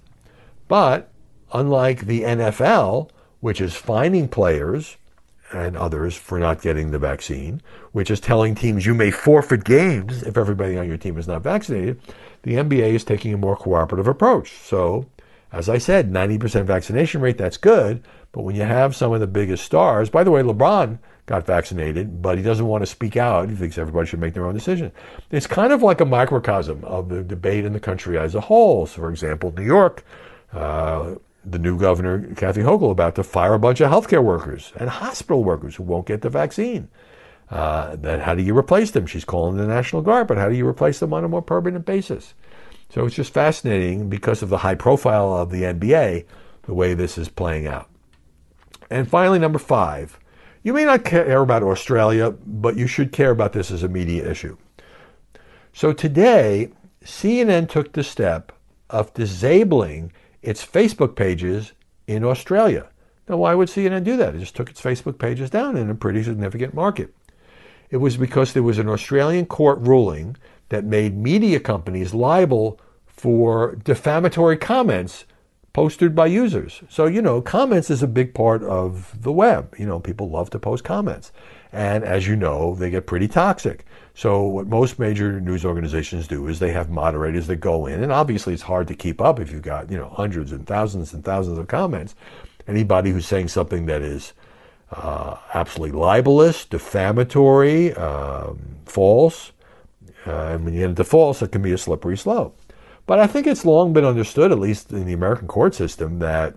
But 0.68 1.11
unlike 1.52 2.06
the 2.06 2.22
NFL, 2.22 3.10
which 3.40 3.60
is 3.60 3.74
fining 3.74 4.28
players 4.28 4.96
and 5.52 5.76
others 5.76 6.16
for 6.16 6.38
not 6.38 6.62
getting 6.62 6.90
the 6.90 6.98
vaccine, 6.98 7.60
which 7.92 8.10
is 8.10 8.20
telling 8.20 8.54
teams 8.54 8.86
you 8.86 8.94
may 8.94 9.10
forfeit 9.10 9.64
games 9.64 10.22
if 10.22 10.36
everybody 10.36 10.78
on 10.78 10.88
your 10.88 10.96
team 10.96 11.18
is 11.18 11.28
not 11.28 11.42
vaccinated, 11.42 12.00
the 12.42 12.54
NBA 12.54 12.94
is 12.94 13.04
taking 13.04 13.34
a 13.34 13.38
more 13.38 13.56
cooperative 13.56 14.08
approach. 14.08 14.52
So, 14.52 15.06
as 15.52 15.68
I 15.68 15.78
said, 15.78 16.10
90% 16.10 16.64
vaccination 16.64 17.20
rate, 17.20 17.36
that's 17.36 17.58
good. 17.58 18.02
But 18.32 18.42
when 18.42 18.56
you 18.56 18.62
have 18.62 18.96
some 18.96 19.12
of 19.12 19.20
the 19.20 19.26
biggest 19.26 19.64
stars, 19.64 20.08
by 20.08 20.24
the 20.24 20.30
way, 20.30 20.42
LeBron 20.42 20.98
got 21.26 21.46
vaccinated, 21.46 22.22
but 22.22 22.38
he 22.38 22.42
doesn't 22.42 22.66
want 22.66 22.82
to 22.82 22.86
speak 22.86 23.16
out. 23.16 23.50
He 23.50 23.54
thinks 23.54 23.78
everybody 23.78 24.08
should 24.08 24.20
make 24.20 24.34
their 24.34 24.46
own 24.46 24.54
decision. 24.54 24.90
It's 25.30 25.46
kind 25.46 25.72
of 25.72 25.82
like 25.82 26.00
a 26.00 26.06
microcosm 26.06 26.82
of 26.84 27.10
the 27.10 27.22
debate 27.22 27.64
in 27.64 27.74
the 27.74 27.80
country 27.80 28.18
as 28.18 28.34
a 28.34 28.40
whole. 28.40 28.86
So, 28.86 29.02
for 29.02 29.10
example, 29.10 29.52
New 29.52 29.64
York, 29.64 30.04
uh, 30.52 31.16
the 31.44 31.58
new 31.58 31.78
governor, 31.78 32.34
Kathy 32.34 32.60
Hochul, 32.60 32.90
about 32.90 33.14
to 33.16 33.22
fire 33.22 33.54
a 33.54 33.58
bunch 33.58 33.80
of 33.80 33.90
healthcare 33.90 34.22
workers 34.22 34.72
and 34.76 34.88
hospital 34.88 35.42
workers 35.42 35.76
who 35.76 35.82
won't 35.82 36.06
get 36.06 36.22
the 36.22 36.30
vaccine. 36.30 36.88
Uh, 37.50 37.96
then 37.96 38.20
how 38.20 38.34
do 38.34 38.42
you 38.42 38.56
replace 38.56 38.92
them? 38.92 39.06
She's 39.06 39.24
calling 39.24 39.56
the 39.56 39.66
National 39.66 40.02
Guard, 40.02 40.26
but 40.26 40.38
how 40.38 40.48
do 40.48 40.54
you 40.54 40.66
replace 40.66 41.00
them 41.00 41.12
on 41.12 41.24
a 41.24 41.28
more 41.28 41.42
permanent 41.42 41.84
basis? 41.84 42.34
So 42.88 43.04
it's 43.04 43.16
just 43.16 43.32
fascinating 43.32 44.08
because 44.08 44.42
of 44.42 44.48
the 44.48 44.58
high 44.58 44.74
profile 44.74 45.32
of 45.34 45.50
the 45.50 45.62
NBA, 45.62 46.24
the 46.62 46.74
way 46.74 46.94
this 46.94 47.18
is 47.18 47.28
playing 47.28 47.66
out. 47.66 47.90
And 48.90 49.08
finally, 49.08 49.38
number 49.38 49.58
five, 49.58 50.18
you 50.62 50.72
may 50.72 50.84
not 50.84 51.04
care 51.04 51.40
about 51.40 51.62
Australia, 51.62 52.30
but 52.30 52.76
you 52.76 52.86
should 52.86 53.12
care 53.12 53.30
about 53.30 53.52
this 53.52 53.70
as 53.70 53.82
a 53.82 53.88
media 53.88 54.30
issue. 54.30 54.56
So 55.72 55.92
today, 55.92 56.70
CNN 57.04 57.68
took 57.68 57.92
the 57.92 58.04
step 58.04 58.52
of 58.90 59.12
disabling 59.14 60.12
its 60.42 60.64
Facebook 60.64 61.14
pages 61.14 61.72
in 62.06 62.24
Australia. 62.24 62.88
Now, 63.28 63.36
why 63.36 63.54
would 63.54 63.68
CNN 63.68 64.04
do 64.04 64.16
that? 64.16 64.34
It 64.34 64.40
just 64.40 64.56
took 64.56 64.68
its 64.68 64.82
Facebook 64.82 65.18
pages 65.18 65.50
down 65.50 65.76
in 65.76 65.88
a 65.88 65.94
pretty 65.94 66.22
significant 66.22 66.74
market. 66.74 67.14
It 67.90 67.98
was 67.98 68.16
because 68.16 68.52
there 68.52 68.62
was 68.62 68.78
an 68.78 68.88
Australian 68.88 69.46
court 69.46 69.78
ruling 69.80 70.36
that 70.70 70.84
made 70.84 71.16
media 71.16 71.60
companies 71.60 72.14
liable 72.14 72.80
for 73.06 73.76
defamatory 73.84 74.56
comments 74.56 75.26
posted 75.72 76.14
by 76.14 76.26
users. 76.26 76.82
So, 76.88 77.06
you 77.06 77.22
know, 77.22 77.40
comments 77.40 77.90
is 77.90 78.02
a 78.02 78.08
big 78.08 78.34
part 78.34 78.62
of 78.62 79.22
the 79.22 79.32
web. 79.32 79.74
You 79.78 79.86
know, 79.86 80.00
people 80.00 80.28
love 80.28 80.50
to 80.50 80.58
post 80.58 80.84
comments. 80.84 81.32
And 81.72 82.04
as 82.04 82.28
you 82.28 82.36
know, 82.36 82.74
they 82.74 82.90
get 82.90 83.06
pretty 83.06 83.28
toxic. 83.28 83.86
So, 84.14 84.42
what 84.42 84.66
most 84.66 84.98
major 84.98 85.40
news 85.40 85.64
organizations 85.64 86.28
do 86.28 86.46
is 86.46 86.58
they 86.58 86.72
have 86.72 86.90
moderators 86.90 87.46
that 87.46 87.56
go 87.56 87.86
in, 87.86 88.02
and 88.02 88.12
obviously 88.12 88.52
it's 88.52 88.62
hard 88.62 88.86
to 88.88 88.94
keep 88.94 89.22
up 89.22 89.40
if 89.40 89.50
you've 89.50 89.62
got, 89.62 89.90
you 89.90 89.96
know, 89.96 90.10
hundreds 90.10 90.52
and 90.52 90.66
thousands 90.66 91.14
and 91.14 91.24
thousands 91.24 91.58
of 91.58 91.68
comments. 91.68 92.14
Anybody 92.68 93.10
who's 93.10 93.26
saying 93.26 93.48
something 93.48 93.86
that 93.86 94.02
is 94.02 94.34
uh, 94.90 95.36
absolutely 95.54 95.98
libelous, 95.98 96.66
defamatory, 96.66 97.94
um, 97.94 98.60
false, 98.84 99.52
uh, 100.26 100.48
and 100.48 100.64
when 100.64 100.74
you 100.74 100.80
get 100.80 100.90
into 100.90 101.04
false, 101.04 101.40
it 101.40 101.50
can 101.50 101.62
be 101.62 101.72
a 101.72 101.78
slippery 101.78 102.18
slope. 102.18 102.56
But 103.12 103.20
I 103.20 103.26
think 103.26 103.46
it's 103.46 103.66
long 103.66 103.92
been 103.92 104.06
understood, 104.06 104.52
at 104.52 104.58
least 104.58 104.90
in 104.90 105.04
the 105.04 105.12
American 105.12 105.46
court 105.46 105.74
system, 105.74 106.20
that 106.20 106.54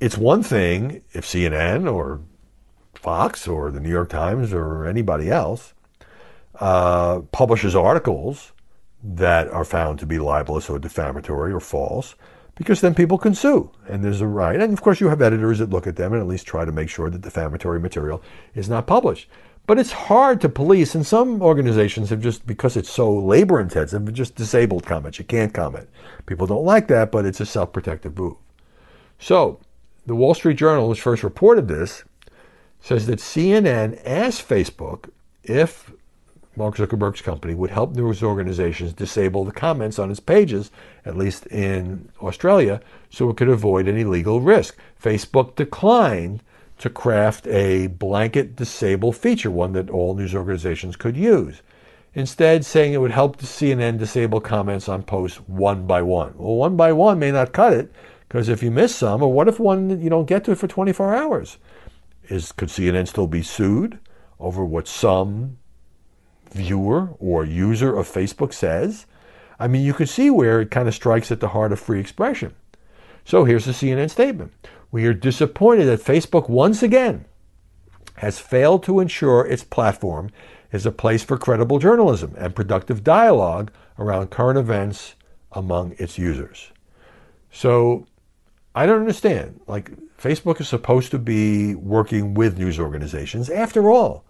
it's 0.00 0.16
one 0.16 0.42
thing 0.42 1.02
if 1.12 1.26
CNN 1.26 1.86
or 1.92 2.22
Fox 2.94 3.46
or 3.46 3.70
the 3.70 3.78
New 3.78 3.90
York 3.90 4.08
Times 4.08 4.54
or 4.54 4.86
anybody 4.86 5.30
else 5.30 5.74
uh, 6.60 7.20
publishes 7.30 7.76
articles 7.76 8.54
that 9.04 9.48
are 9.50 9.66
found 9.66 9.98
to 9.98 10.06
be 10.06 10.18
libelous 10.18 10.70
or 10.70 10.78
defamatory 10.78 11.52
or 11.52 11.60
false, 11.60 12.14
because 12.54 12.80
then 12.80 12.94
people 12.94 13.18
can 13.18 13.34
sue, 13.34 13.70
and 13.86 14.02
there's 14.02 14.22
a 14.22 14.26
right. 14.26 14.58
And 14.58 14.72
of 14.72 14.80
course, 14.80 14.98
you 14.98 15.10
have 15.10 15.20
editors 15.20 15.58
that 15.58 15.68
look 15.68 15.86
at 15.86 15.96
them 15.96 16.14
and 16.14 16.22
at 16.22 16.26
least 16.26 16.46
try 16.46 16.64
to 16.64 16.72
make 16.72 16.88
sure 16.88 17.10
that 17.10 17.20
defamatory 17.20 17.80
material 17.80 18.22
is 18.54 18.70
not 18.70 18.86
published. 18.86 19.28
But 19.66 19.80
it's 19.80 19.92
hard 19.92 20.40
to 20.42 20.48
police, 20.48 20.94
and 20.94 21.04
some 21.04 21.42
organizations 21.42 22.10
have 22.10 22.20
just, 22.20 22.46
because 22.46 22.76
it's 22.76 22.90
so 22.90 23.12
labor 23.12 23.60
intensive, 23.60 24.12
just 24.12 24.36
disabled 24.36 24.86
comments. 24.86 25.18
You 25.18 25.24
can't 25.24 25.52
comment. 25.52 25.88
People 26.26 26.46
don't 26.46 26.64
like 26.64 26.86
that, 26.88 27.10
but 27.10 27.26
it's 27.26 27.40
a 27.40 27.46
self 27.46 27.72
protective 27.72 28.16
move. 28.16 28.36
So, 29.18 29.58
the 30.06 30.14
Wall 30.14 30.34
Street 30.34 30.56
Journal, 30.56 30.88
which 30.88 31.00
first 31.00 31.24
reported 31.24 31.66
this, 31.66 32.04
says 32.80 33.06
that 33.06 33.18
CNN 33.18 34.00
asked 34.04 34.48
Facebook 34.48 35.10
if 35.42 35.92
Mark 36.54 36.76
Zuckerberg's 36.76 37.20
company 37.20 37.54
would 37.54 37.70
help 37.70 37.94
news 37.94 38.22
organizations 38.22 38.92
disable 38.92 39.44
the 39.44 39.52
comments 39.52 39.98
on 39.98 40.10
its 40.10 40.20
pages, 40.20 40.70
at 41.04 41.16
least 41.16 41.46
in 41.48 42.08
Australia, 42.22 42.80
so 43.10 43.28
it 43.28 43.36
could 43.36 43.48
avoid 43.48 43.88
any 43.88 44.04
legal 44.04 44.40
risk. 44.40 44.76
Facebook 45.02 45.56
declined 45.56 46.42
to 46.78 46.90
craft 46.90 47.46
a 47.46 47.86
blanket 47.86 48.56
disable 48.56 49.12
feature, 49.12 49.50
one 49.50 49.72
that 49.72 49.90
all 49.90 50.14
news 50.14 50.34
organizations 50.34 50.96
could 50.96 51.16
use. 51.16 51.62
Instead, 52.14 52.64
saying 52.64 52.92
it 52.92 53.00
would 53.00 53.10
help 53.10 53.36
the 53.36 53.46
CNN 53.46 53.98
disable 53.98 54.40
comments 54.40 54.88
on 54.88 55.02
posts 55.02 55.38
one 55.46 55.86
by 55.86 56.02
one. 56.02 56.34
Well, 56.36 56.56
one 56.56 56.76
by 56.76 56.92
one 56.92 57.18
may 57.18 57.30
not 57.30 57.52
cut 57.52 57.74
it, 57.74 57.92
because 58.28 58.48
if 58.48 58.62
you 58.62 58.70
miss 58.70 58.94
some, 58.94 59.22
or 59.22 59.32
what 59.32 59.48
if 59.48 59.60
one 59.60 60.00
you 60.00 60.10
don't 60.10 60.26
get 60.26 60.44
to 60.44 60.52
it 60.52 60.58
for 60.58 60.66
24 60.66 61.14
hours? 61.14 61.58
Is 62.28 62.52
could 62.52 62.68
CNN 62.68 63.06
still 63.06 63.26
be 63.26 63.42
sued 63.42 63.98
over 64.40 64.64
what 64.64 64.88
some 64.88 65.58
viewer 66.52 67.10
or 67.18 67.44
user 67.44 67.96
of 67.96 68.10
Facebook 68.10 68.52
says? 68.52 69.06
I 69.58 69.68
mean, 69.68 69.84
you 69.84 69.94
can 69.94 70.06
see 70.06 70.30
where 70.30 70.60
it 70.60 70.70
kind 70.70 70.88
of 70.88 70.94
strikes 70.94 71.30
at 71.30 71.40
the 71.40 71.48
heart 71.48 71.72
of 71.72 71.80
free 71.80 72.00
expression. 72.00 72.54
So 73.24 73.44
here's 73.44 73.64
the 73.64 73.72
CNN 73.72 74.10
statement. 74.10 74.52
We 74.96 75.04
are 75.04 75.12
disappointed 75.12 75.84
that 75.88 76.00
Facebook 76.00 76.48
once 76.48 76.82
again 76.82 77.26
has 78.14 78.38
failed 78.38 78.82
to 78.84 78.98
ensure 78.98 79.44
its 79.44 79.62
platform 79.62 80.30
is 80.72 80.86
a 80.86 80.90
place 80.90 81.22
for 81.22 81.36
credible 81.36 81.78
journalism 81.78 82.34
and 82.38 82.56
productive 82.56 83.04
dialogue 83.04 83.70
around 83.98 84.30
current 84.30 84.58
events 84.58 85.14
among 85.52 85.94
its 85.98 86.16
users. 86.16 86.72
So 87.52 88.06
I 88.74 88.86
don't 88.86 89.00
understand. 89.00 89.60
Like, 89.66 89.90
Facebook 90.16 90.62
is 90.62 90.68
supposed 90.68 91.10
to 91.10 91.18
be 91.18 91.74
working 91.74 92.32
with 92.32 92.56
news 92.56 92.80
organizations. 92.80 93.50
After 93.50 93.90
all, 93.90 94.24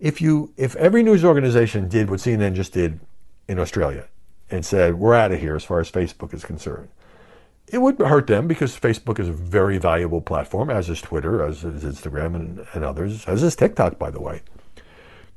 if 0.00 0.22
you 0.22 0.50
if 0.56 0.74
every 0.76 1.02
news 1.02 1.26
organization 1.26 1.90
did 1.90 2.08
what 2.08 2.20
CNN 2.20 2.54
just 2.54 2.72
did 2.72 3.00
in 3.48 3.58
Australia 3.58 4.08
and 4.50 4.64
said, 4.64 4.94
we're 4.94 5.14
out 5.14 5.32
of 5.32 5.40
here 5.40 5.56
as 5.56 5.64
far 5.64 5.78
as 5.78 5.90
Facebook 5.90 6.32
is 6.32 6.42
concerned, 6.42 6.88
it 7.68 7.78
would 7.78 7.98
hurt 7.98 8.28
them 8.28 8.46
because 8.46 8.78
Facebook 8.78 9.18
is 9.18 9.28
a 9.28 9.32
very 9.32 9.78
valuable 9.78 10.20
platform, 10.20 10.70
as 10.70 10.88
is 10.88 11.00
Twitter, 11.00 11.44
as 11.44 11.64
is 11.64 11.82
Instagram, 11.82 12.36
and, 12.36 12.66
and 12.72 12.84
others, 12.84 13.24
as 13.26 13.42
is 13.42 13.56
TikTok, 13.56 13.98
by 13.98 14.10
the 14.10 14.20
way, 14.20 14.42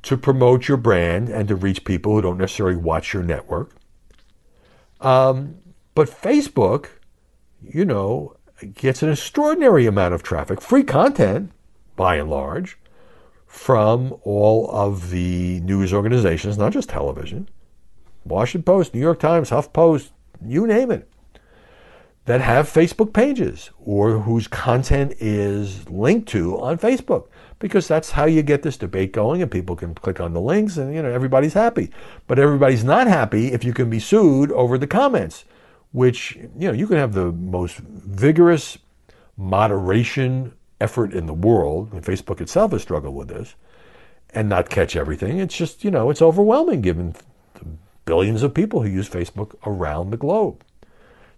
to 0.04 0.16
promote 0.16 0.68
your 0.68 0.78
brand 0.78 1.30
and 1.30 1.48
to 1.48 1.56
reach 1.56 1.84
people 1.86 2.14
who 2.14 2.22
don't 2.22 2.38
necessarily 2.38 2.76
watch 2.76 3.14
your 3.14 3.24
network. 3.24 3.76
Um, 5.02 5.56
but 5.96 6.10
Facebook, 6.10 6.90
you 7.62 7.84
know, 7.84 8.36
gets 8.76 9.02
an 9.02 9.10
extraordinary 9.10 9.88
amount 9.88 10.14
of 10.14 10.22
traffic, 10.22 10.62
free 10.62 10.84
content, 10.84 11.52
by 11.96 12.16
and 12.18 12.30
large, 12.30 12.78
from 13.48 14.16
all 14.22 14.70
of 14.70 15.10
the 15.10 15.60
news 15.62 15.92
organizations, 15.92 16.58
not 16.58 16.74
just 16.74 16.90
television, 16.90 17.50
Washington 18.24 18.64
Post, 18.64 18.94
New 18.94 19.00
York 19.00 19.20
Times, 19.20 19.50
HuffPost, 19.50 20.12
you 20.46 20.68
name 20.68 20.92
it 20.92 21.09
that 22.30 22.42
have 22.42 22.70
Facebook 22.70 23.12
pages 23.12 23.72
or 23.84 24.20
whose 24.20 24.48
content 24.48 25.16
is 25.20 25.90
linked 25.90 26.30
to 26.30 26.60
on 26.60 26.78
Facebook 26.78 27.26
because 27.58 27.88
that's 27.88 28.12
how 28.12 28.26
you 28.26 28.44
get 28.44 28.62
this 28.62 28.78
debate 28.78 29.14
going 29.14 29.42
and 29.42 29.50
people 29.50 29.76
can 29.76 29.96
click 29.96 30.20
on 30.20 30.34
the 30.34 30.40
links 30.40 30.78
and 30.78 30.94
you 30.94 31.02
know 31.02 31.10
everybody's 31.10 31.56
happy. 31.56 31.90
But 32.28 32.38
everybody's 32.38 32.84
not 32.84 33.08
happy 33.08 33.52
if 33.52 33.64
you 33.64 33.74
can 33.74 33.90
be 33.90 34.00
sued 34.00 34.52
over 34.52 34.78
the 34.78 34.86
comments, 34.86 35.44
which 35.92 36.36
you 36.36 36.68
know 36.68 36.72
you 36.72 36.86
can 36.86 36.98
have 36.98 37.14
the 37.14 37.32
most 37.32 37.78
vigorous 37.78 38.78
moderation 39.36 40.54
effort 40.80 41.14
in 41.14 41.26
the 41.26 41.34
world, 41.34 41.92
and 41.94 42.04
Facebook 42.04 42.42
itself 42.42 42.74
has 42.74 42.84
struggled 42.84 43.16
with 43.16 43.30
this, 43.30 43.56
and 44.36 44.48
not 44.48 44.70
catch 44.70 44.96
everything. 44.96 45.40
It's 45.40 45.58
just, 45.58 45.84
you 45.84 45.90
know, 45.90 46.12
it's 46.12 46.22
overwhelming 46.22 46.82
given 46.82 47.16
the 47.56 47.66
billions 48.06 48.44
of 48.44 48.54
people 48.54 48.84
who 48.84 48.90
use 48.90 49.10
Facebook 49.10 49.56
around 49.66 50.12
the 50.12 50.18
globe. 50.18 50.64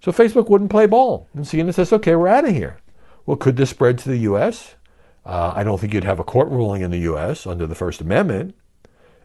So 0.01 0.11
Facebook 0.11 0.49
wouldn't 0.49 0.71
play 0.71 0.87
ball. 0.87 1.27
And 1.33 1.45
CNN 1.45 1.73
says, 1.73 1.93
okay, 1.93 2.15
we're 2.15 2.27
out 2.27 2.47
of 2.47 2.55
here. 2.55 2.77
Well, 3.25 3.37
could 3.37 3.55
this 3.55 3.69
spread 3.69 3.97
to 3.99 4.09
the 4.09 4.17
U.S.? 4.17 4.75
Uh, 5.25 5.53
I 5.55 5.63
don't 5.63 5.79
think 5.79 5.93
you'd 5.93 6.03
have 6.03 6.19
a 6.19 6.23
court 6.23 6.49
ruling 6.49 6.81
in 6.81 6.89
the 6.89 6.99
U.S. 6.99 7.45
under 7.45 7.67
the 7.67 7.75
First 7.75 8.01
Amendment, 8.01 8.55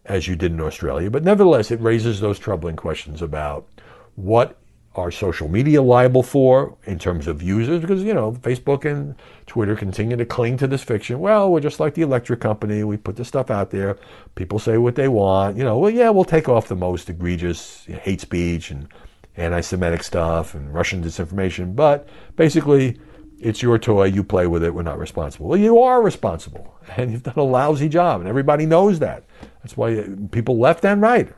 as 0.04 0.28
you 0.28 0.36
did 0.36 0.52
in 0.52 0.60
Australia, 0.60 1.10
but 1.10 1.24
nevertheless, 1.24 1.70
it 1.70 1.80
raises 1.80 2.20
those 2.20 2.38
troubling 2.38 2.76
questions 2.76 3.22
about 3.22 3.66
what 4.14 4.58
are 4.94 5.10
social 5.10 5.48
media 5.48 5.82
liable 5.82 6.22
for 6.22 6.76
in 6.84 6.98
terms 6.98 7.26
of 7.26 7.42
users? 7.42 7.80
Because, 7.80 8.02
you 8.02 8.14
know, 8.14 8.32
Facebook 8.32 8.84
and 8.84 9.14
Twitter 9.46 9.76
continue 9.76 10.16
to 10.16 10.24
cling 10.24 10.56
to 10.58 10.66
this 10.66 10.82
fiction. 10.82 11.20
Well, 11.20 11.50
we're 11.50 11.60
just 11.60 11.80
like 11.80 11.94
the 11.94 12.02
electric 12.02 12.40
company. 12.40 12.82
We 12.82 12.96
put 12.96 13.16
the 13.16 13.24
stuff 13.24 13.50
out 13.50 13.70
there. 13.70 13.98
People 14.34 14.58
say 14.58 14.78
what 14.78 14.94
they 14.94 15.08
want. 15.08 15.56
You 15.56 15.64
know, 15.64 15.78
well, 15.78 15.90
yeah, 15.90 16.10
we'll 16.10 16.24
take 16.24 16.48
off 16.48 16.68
the 16.68 16.76
most 16.76 17.10
egregious 17.10 17.84
hate 17.84 18.20
speech 18.20 18.70
and 18.70 18.88
anti 19.36 19.60
Semitic 19.60 20.02
stuff 20.02 20.54
and 20.54 20.72
Russian 20.72 21.02
disinformation. 21.02 21.74
But 21.76 22.08
basically, 22.36 22.98
it's 23.38 23.62
your 23.62 23.78
toy. 23.78 24.04
You 24.04 24.24
play 24.24 24.46
with 24.46 24.62
it. 24.62 24.74
We're 24.74 24.82
not 24.82 24.98
responsible. 24.98 25.48
Well, 25.48 25.58
you 25.58 25.78
are 25.80 26.02
responsible. 26.02 26.72
And 26.96 27.10
you've 27.10 27.24
done 27.24 27.34
a 27.36 27.42
lousy 27.42 27.88
job. 27.88 28.20
And 28.20 28.28
everybody 28.28 28.64
knows 28.64 29.00
that. 29.00 29.24
That's 29.60 29.76
why 29.76 30.06
people 30.30 30.56
left 30.56 30.84
and 30.84 31.02
right 31.02 31.28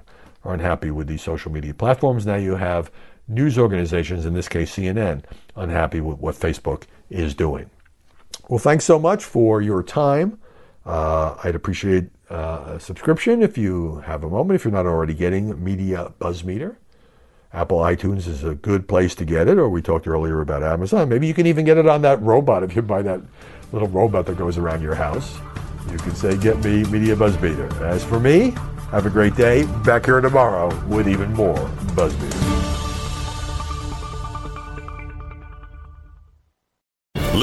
are 0.44 0.52
unhappy 0.52 0.90
with 0.90 1.06
these 1.06 1.22
social 1.22 1.50
media 1.50 1.72
platforms. 1.72 2.26
Now 2.26 2.37
you 2.37 2.54
have 2.56 2.90
news 3.28 3.58
organizations, 3.58 4.26
in 4.26 4.34
this 4.34 4.46
case 4.46 4.76
CNN, 4.76 5.24
unhappy 5.56 6.02
with 6.02 6.18
what 6.18 6.34
Facebook 6.34 6.82
is 7.08 7.34
doing. 7.34 7.70
Well, 8.48 8.58
thanks 8.58 8.84
so 8.84 8.98
much 8.98 9.24
for 9.24 9.62
your 9.62 9.82
time. 9.82 10.38
Uh, 10.84 11.37
I'd 11.44 11.54
appreciate 11.54 12.11
uh, 12.30 12.74
a 12.74 12.80
subscription 12.80 13.42
if 13.42 13.58
you 13.58 14.00
have 14.00 14.24
a 14.24 14.28
moment, 14.28 14.56
if 14.56 14.64
you're 14.64 14.72
not 14.72 14.87
already 14.87 15.14
getting 15.14 15.62
Media 15.62 16.12
Buzz 16.18 16.44
Meter. 16.44 16.78
Apple 17.52 17.78
iTunes 17.78 18.26
is 18.26 18.44
a 18.44 18.54
good 18.54 18.87
place 18.87 19.14
to 19.14 19.24
get 19.24 19.48
it, 19.48 19.58
or 19.58 19.68
we 19.68 19.80
talked 19.80 20.06
earlier 20.06 20.40
about 20.40 20.62
Amazon. 20.62 21.08
Maybe 21.08 21.26
you 21.26 21.34
can 21.34 21.46
even 21.46 21.64
get 21.64 21.78
it 21.78 21.87
on 21.87 22.02
that 22.02 22.20
robot 22.20 22.62
if 22.62 22.76
you 22.76 22.82
buy 22.82 23.02
that 23.02 23.22
little 23.72 23.88
robot 23.88 24.26
that 24.26 24.37
goes 24.37 24.58
around 24.58 24.82
your 24.82 24.94
house. 24.94 25.38
You 25.90 25.96
can 25.98 26.14
say, 26.14 26.37
Get 26.37 26.62
me 26.62 26.84
Media 26.84 27.16
Buzz 27.16 27.40
Meter. 27.40 27.72
As 27.84 28.04
for 28.04 28.20
me, 28.20 28.50
have 28.90 29.06
a 29.06 29.11
great 29.11 29.34
day. 29.34 29.64
Back 29.84 30.04
here 30.04 30.20
tomorrow 30.20 30.68
with 30.87 31.08
even 31.08 31.32
more 31.32 31.68
Buzz 31.94 32.14